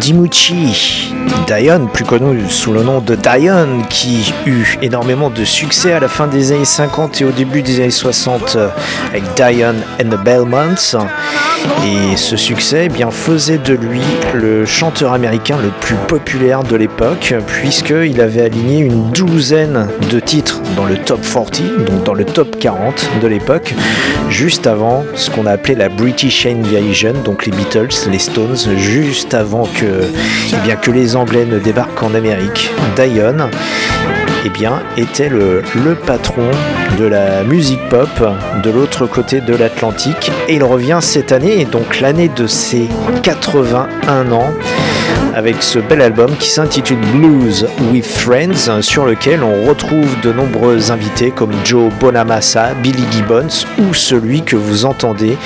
Dimucci. 0.02 1.14
Diane, 1.46 1.86
plus 1.86 2.04
connu 2.04 2.42
sous 2.48 2.72
le 2.72 2.82
nom 2.82 3.00
de 3.00 3.14
Diane, 3.14 3.84
qui 3.88 4.34
eut 4.46 4.76
énormément 4.82 5.30
de 5.30 5.44
succès 5.44 5.92
à 5.92 6.00
la 6.00 6.08
fin 6.08 6.26
des 6.26 6.50
années 6.50 6.64
50 6.64 7.20
et 7.20 7.24
au 7.24 7.30
début 7.30 7.62
des 7.62 7.76
années 7.76 7.90
60 7.90 8.56
euh, 8.56 8.68
avec 9.10 9.22
Diane 9.36 9.76
and 10.00 10.08
the 10.08 10.24
Bellmonts. 10.24 10.98
Et 11.84 12.16
ce 12.16 12.36
succès 12.36 12.86
eh 12.86 12.88
bien, 12.88 13.12
faisait 13.12 13.58
de 13.58 13.74
lui 13.74 14.00
le 14.34 14.66
chanteur 14.66 15.12
américain 15.12 15.56
le 15.62 15.70
plus 15.80 15.94
populaire 16.08 16.64
de 16.64 16.74
l'époque, 16.74 17.34
puisqu'il 17.46 18.20
avait 18.20 18.42
aligné 18.42 18.80
une 18.80 19.10
douzaine 19.10 19.88
de 20.10 20.18
titres 20.18 20.60
dans 20.76 20.84
le 20.84 20.96
top 20.96 21.20
40, 21.20 21.62
donc 21.86 22.02
dans 22.04 22.14
le 22.14 22.24
top 22.24 22.58
40 22.58 23.08
de 23.22 23.28
l'époque, 23.28 23.74
juste 24.32 24.66
avant 24.66 25.04
ce 25.14 25.30
qu'on 25.30 25.46
a 25.46 25.52
appelé 25.52 25.74
la 25.74 25.88
British 25.88 26.46
Invasion, 26.46 27.12
donc 27.24 27.44
les 27.44 27.52
Beatles, 27.52 28.08
les 28.10 28.18
Stones, 28.18 28.56
juste 28.76 29.34
avant 29.34 29.64
que, 29.64 30.04
eh 30.52 30.56
bien, 30.64 30.76
que 30.76 30.90
les 30.90 31.14
Anglais 31.16 31.44
ne 31.44 31.58
débarquent 31.58 32.02
en 32.02 32.14
Amérique. 32.14 32.70
Diane 32.96 33.50
eh 34.44 34.48
bien, 34.48 34.82
était 34.96 35.28
le, 35.28 35.62
le 35.84 35.94
patron 35.94 36.50
de 36.98 37.04
la 37.04 37.44
musique 37.44 37.86
pop 37.88 38.08
de 38.62 38.70
l'autre 38.70 39.06
côté 39.06 39.40
de 39.40 39.54
l'Atlantique. 39.54 40.32
Et 40.48 40.54
il 40.56 40.64
revient 40.64 40.98
cette 41.00 41.30
année, 41.30 41.64
donc 41.64 42.00
l'année 42.00 42.28
de 42.28 42.46
ses 42.46 42.88
81 43.22 44.32
ans, 44.32 44.52
avec 45.34 45.62
ce 45.62 45.78
bel 45.78 46.00
album 46.00 46.36
qui 46.36 46.48
s'intitule 46.48 46.98
Blues 47.14 47.66
with 47.92 48.04
Friends, 48.04 48.82
sur 48.82 49.06
lequel 49.06 49.42
on 49.42 49.66
retrouve 49.68 50.20
de 50.22 50.32
nombreux 50.32 50.90
invités 50.90 51.30
comme 51.30 51.52
Joe 51.64 51.92
Bonamassa, 52.00 52.74
Billy 52.82 53.04
Gibbons 53.10 53.66
ou 53.78 53.94
celui 53.94 54.42
que 54.42 54.56
vous 54.56 54.84
entendez 54.84 55.36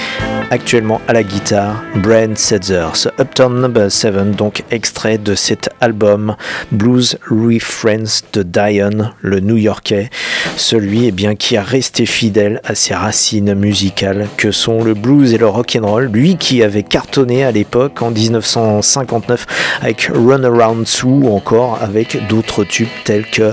actuellement 0.51 1.01
à 1.09 1.13
la 1.13 1.23
guitare, 1.23 1.83
Brent 1.97 2.37
Setzer. 2.37 2.89
Ce 2.95 3.09
Uptown 3.21 3.61
Number 3.61 3.91
7, 3.91 4.33
donc 4.33 4.63
extrait 4.71 5.19
de 5.19 5.35
cet 5.35 5.71
album 5.81 6.37
Blues 6.73 7.19
Friends 7.61 8.23
de 8.33 8.43
Diane, 8.43 9.13
le 9.21 9.41
New-Yorkais, 9.41 10.11
celui 10.57 11.07
eh 11.07 11.13
bien, 11.13 11.35
qui 11.35 11.57
a 11.57 11.63
resté 11.63 12.07
fidèle 12.07 12.61
à 12.65 12.75
ses 12.75 12.95
racines 12.95 13.55
musicales 13.55 14.29
que 14.37 14.51
sont 14.51 14.83
le 14.83 14.95
blues 14.95 15.35
et 15.35 15.39
le 15.39 15.49
rock 15.49 15.77
and 15.81 15.87
roll, 15.87 16.11
lui 16.13 16.37
qui 16.37 16.63
avait 16.63 16.83
cartonné 16.83 17.45
à 17.45 17.51
l'époque 17.51 18.03
en 18.03 18.11
1959 18.11 19.47
avec 19.83 20.11
Run 20.15 20.45
Around 20.45 20.87
Sue 20.87 21.07
ou 21.07 21.35
encore 21.35 21.79
avec 21.83 22.27
d'autres 22.29 22.65
tubes 22.65 22.89
tels 23.05 23.27
que 23.27 23.53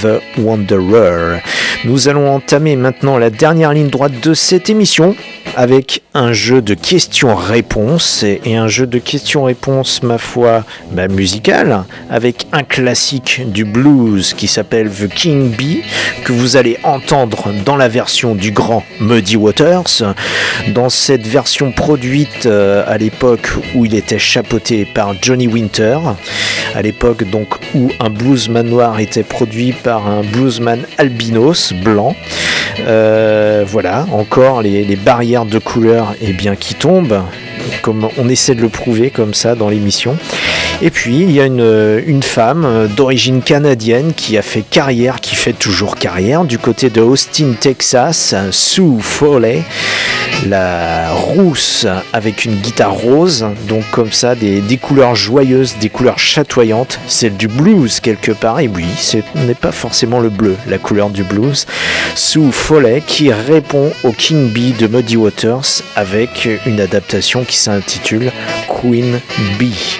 The 0.00 0.20
Wanderer. 0.38 1.40
Nous 1.84 2.08
allons 2.08 2.34
entamer 2.34 2.76
maintenant 2.76 3.18
la 3.18 3.30
dernière 3.30 3.72
ligne 3.72 3.88
droite 3.88 4.20
de 4.22 4.34
cette 4.34 4.70
émission 4.70 5.14
avec 5.56 6.02
un 6.14 6.23
jeu 6.32 6.62
de 6.62 6.74
questions-réponses 6.74 8.22
et 8.22 8.40
et 8.44 8.56
un 8.56 8.68
jeu 8.68 8.86
de 8.86 8.98
questions-réponses, 8.98 10.02
ma 10.02 10.18
foi, 10.18 10.64
bah, 10.92 11.08
musical, 11.08 11.84
avec 12.10 12.46
un 12.52 12.62
classique 12.62 13.42
du 13.46 13.64
blues 13.64 14.34
qui 14.34 14.48
s'appelle 14.48 14.90
The 14.90 15.08
King 15.08 15.50
Bee, 15.50 15.82
que 16.24 16.32
vous 16.32 16.56
allez 16.56 16.78
entendre 16.82 17.48
dans 17.64 17.76
la 17.76 17.88
version 17.88 18.34
du 18.34 18.50
grand 18.50 18.84
Muddy 19.00 19.36
Waters, 19.36 20.14
dans 20.68 20.88
cette 20.88 21.26
version 21.26 21.72
produite 21.72 22.46
euh, 22.46 22.84
à 22.86 22.98
l'époque 22.98 23.48
où 23.74 23.84
il 23.84 23.94
était 23.94 24.18
chapeauté 24.18 24.84
par 24.84 25.14
Johnny 25.20 25.48
Winter, 25.48 25.98
à 26.74 26.82
l'époque 26.82 27.24
donc 27.24 27.54
où 27.74 27.90
un 28.00 28.10
bluesman 28.10 28.66
noir 28.68 29.00
était 29.00 29.22
produit 29.22 29.72
par 29.72 30.06
un 30.06 30.22
bluesman 30.22 30.82
albinos 30.98 31.72
blanc. 31.72 32.14
Euh, 32.80 33.64
voilà, 33.66 34.06
encore 34.10 34.62
les, 34.62 34.84
les 34.84 34.96
barrières 34.96 35.44
de 35.44 35.58
couleur 35.58 36.13
et 36.20 36.32
bien 36.32 36.56
qui 36.56 36.74
tombent, 36.74 37.22
comme 37.82 38.08
on 38.18 38.28
essaie 38.28 38.54
de 38.54 38.60
le 38.60 38.68
prouver 38.68 39.10
comme 39.10 39.34
ça 39.34 39.54
dans 39.54 39.68
l'émission. 39.68 40.16
Et 40.82 40.90
puis 40.90 41.20
il 41.20 41.30
y 41.30 41.40
a 41.40 41.46
une, 41.46 42.02
une 42.06 42.22
femme 42.22 42.88
d'origine 42.96 43.42
canadienne 43.42 44.12
qui 44.14 44.36
a 44.36 44.42
fait 44.42 44.62
carrière, 44.62 45.20
qui 45.20 45.36
fait 45.36 45.52
toujours 45.52 45.96
carrière, 45.96 46.44
du 46.44 46.58
côté 46.58 46.90
de 46.90 47.00
Austin, 47.00 47.52
Texas, 47.58 48.34
Sue 48.50 49.00
Foley, 49.00 49.62
la 50.48 51.12
rousse 51.12 51.86
avec 52.12 52.44
une 52.44 52.56
guitare 52.56 52.92
rose, 52.92 53.46
donc 53.68 53.84
comme 53.90 54.12
ça 54.12 54.34
des, 54.34 54.62
couleurs 54.80 55.14
joyeuses, 55.14 55.76
des 55.80 55.88
couleurs 55.88 56.18
chatoyantes, 56.18 56.98
celle 57.06 57.36
du 57.36 57.48
blues 57.48 58.00
quelque 58.00 58.32
part, 58.32 58.60
et 58.60 58.68
oui, 58.68 58.86
ce 58.98 59.18
n'est 59.34 59.54
pas 59.54 59.72
forcément 59.72 60.20
le 60.20 60.28
bleu, 60.28 60.56
la 60.66 60.78
couleur 60.78 61.10
du 61.10 61.22
blues. 61.22 61.66
Sue 62.14 62.52
Foley 62.52 63.02
qui 63.06 63.32
répond 63.32 63.90
au 64.02 64.12
King 64.12 64.50
Bee 64.50 64.72
de 64.72 64.86
Muddy 64.86 65.16
Waters 65.16 65.82
avec 65.96 66.48
une 66.66 66.80
adaptation 66.80 67.44
qui 67.44 67.56
s'intitule 67.56 68.30
Queen 68.68 69.20
Bee. 69.58 69.98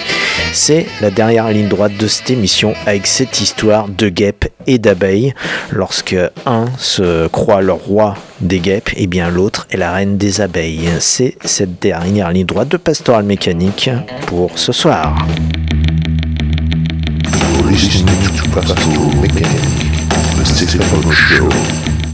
C'est 0.53 0.87
la 1.01 1.11
dernière 1.11 1.49
ligne 1.49 1.69
droite 1.69 1.97
de 1.97 2.07
cette 2.07 2.31
émission 2.31 2.75
avec 2.87 3.07
cette 3.07 3.41
histoire 3.41 3.89
de 3.89 4.09
guêpes 4.09 4.47
et 4.67 4.79
d'abeilles. 4.79 5.35
Lorsque 5.71 6.17
un 6.47 6.67
se 6.79 7.27
croit 7.29 7.61
le 7.61 7.73
roi 7.73 8.15
des 8.47 8.61
guêpes, 8.61 8.91
et 8.97 9.07
bien 9.07 9.31
l'autre 9.31 9.67
est 9.71 9.77
la 9.77 9.93
reine 9.93 10.17
des 10.17 10.41
abeilles. 10.41 10.89
C'est 11.01 11.37
cette 11.45 11.81
dernière 11.81 12.31
ligne 12.31 12.47
droite 12.47 12.69
de 12.69 12.77
Pastoral 12.77 13.25
Mécanique 13.25 13.91
pour 14.27 14.59
ce 14.59 14.73
soir. 14.73 15.17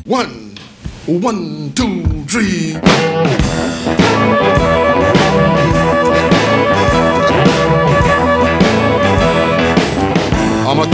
One, 0.07 0.55
one, 1.07 1.73
two, 1.75 2.03
three. 2.27 2.77
I'm 10.67 10.79
a 10.79 10.87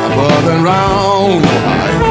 I'm 0.00 0.16
buzzing 0.16 0.62
round 0.64 2.07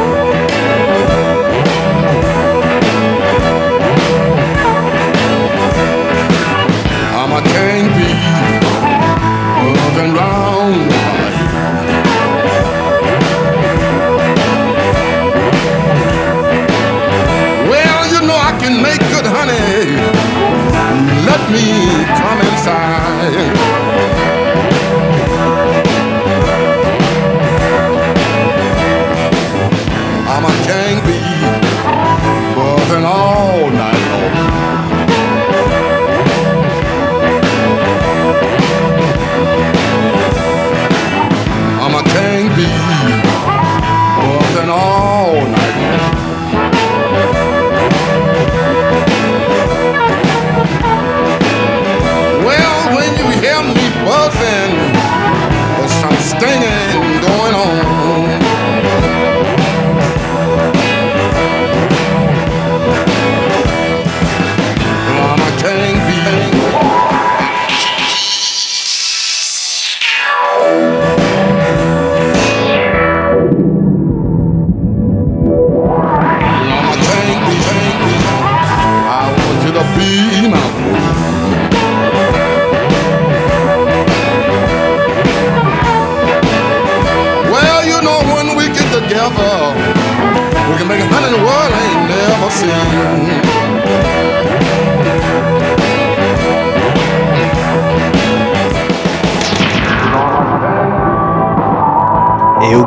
me 21.52 22.06
come 22.20 22.42
inside. 22.42 23.77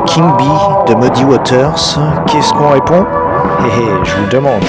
King 0.05 0.25
Bee 0.37 0.45
de 0.87 0.95
Muddy 0.95 1.23
Waters, 1.23 1.97
qu'est-ce 2.27 2.53
qu'on 2.53 2.69
répond? 2.69 3.05
Hé 3.59 3.67
hé, 3.67 3.87
je 4.03 4.15
vous 4.15 4.29
demande. 4.29 4.63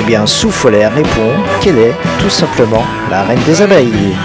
Eh 0.00 0.04
bien, 0.04 0.26
Souffolaire 0.26 0.92
répond 0.94 1.32
qu'elle 1.60 1.78
est 1.78 1.94
tout 2.20 2.30
simplement 2.30 2.82
la 3.10 3.22
reine 3.22 3.40
des 3.46 3.60
abeilles? 3.62 4.16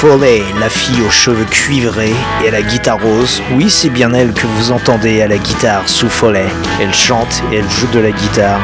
Foley, 0.00 0.44
la 0.60 0.68
fille 0.68 1.02
aux 1.02 1.10
cheveux 1.10 1.44
cuivrés 1.44 2.14
et 2.44 2.48
à 2.48 2.50
la 2.52 2.62
guitare 2.62 3.00
rose. 3.02 3.42
Oui, 3.56 3.68
c'est 3.68 3.88
bien 3.88 4.14
elle 4.14 4.32
que 4.32 4.46
vous 4.46 4.70
entendez 4.70 5.22
à 5.22 5.26
la 5.26 5.38
guitare, 5.38 5.88
Sue 5.88 6.08
Foley. 6.08 6.46
Elle 6.80 6.94
chante 6.94 7.42
et 7.50 7.56
elle 7.56 7.68
joue 7.68 7.88
de 7.88 7.98
la 7.98 8.12
guitare. 8.12 8.60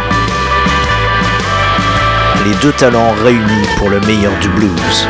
Les 2.47 2.55
deux 2.63 2.71
talents 2.71 3.15
réunis 3.25 3.67
pour 3.79 3.91
le 3.91 3.99
meilleur 4.03 4.33
du 4.39 4.49
blues. 4.51 5.09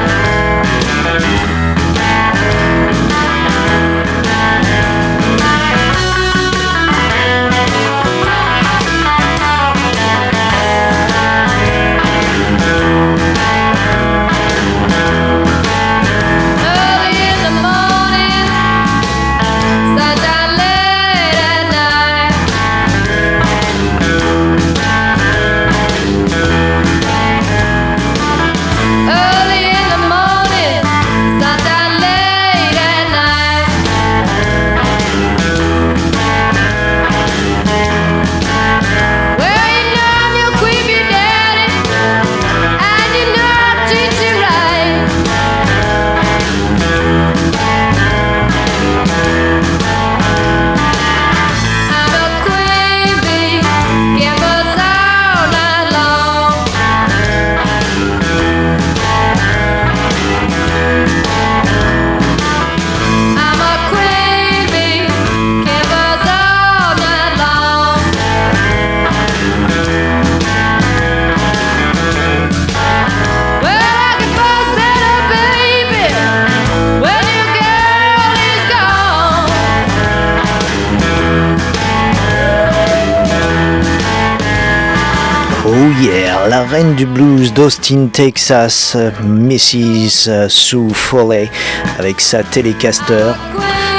Reine 86.71 86.95
du 86.95 87.07
blues 87.07 87.53
d'Austin, 87.53 88.09
Texas, 88.13 88.97
Mrs. 89.23 90.49
Sue 90.49 90.93
Foley, 90.93 91.51
avec 91.99 92.21
sa 92.21 92.43
Telecaster. 92.43 93.33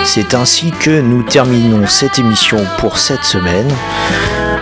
C'est 0.04 0.34
ainsi 0.34 0.72
que 0.72 1.02
nous 1.02 1.24
terminons 1.24 1.86
cette 1.88 2.20
émission 2.20 2.58
pour 2.80 2.98
cette 2.98 3.24
semaine. 3.24 3.72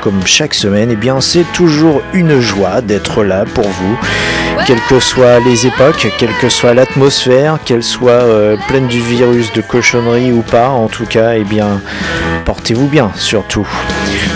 Comme 0.01 0.26
chaque 0.26 0.54
semaine, 0.54 0.89
eh 0.91 0.95
bien, 0.95 1.22
c'est 1.22 1.45
toujours 1.54 2.01
une 2.14 2.39
joie 2.39 2.82
d'être 2.82 3.24
là 3.24 3.45
pour 3.45 3.68
vous, 3.68 3.97
quelles 4.66 4.82
que 4.89 4.99
soient 4.99 5.39
les 5.39 5.66
époques, 5.68 6.08
quelle 6.18 6.34
que 6.41 6.49
soit 6.49 6.74
l'atmosphère, 6.74 7.60
qu'elle 7.64 7.84
soit 7.84 8.12
euh, 8.12 8.58
pleine 8.68 8.88
du 8.88 8.99
virus 8.99 9.54
de 9.54 9.62
cochonnerie 9.62 10.32
ou 10.32 10.41
pas. 10.41 10.70
En 10.70 10.88
tout 10.88 11.06
cas, 11.06 11.36
eh 11.36 11.43
bien, 11.43 11.82
portez-vous 12.45 12.88
bien, 12.88 13.12
surtout. 13.16 13.68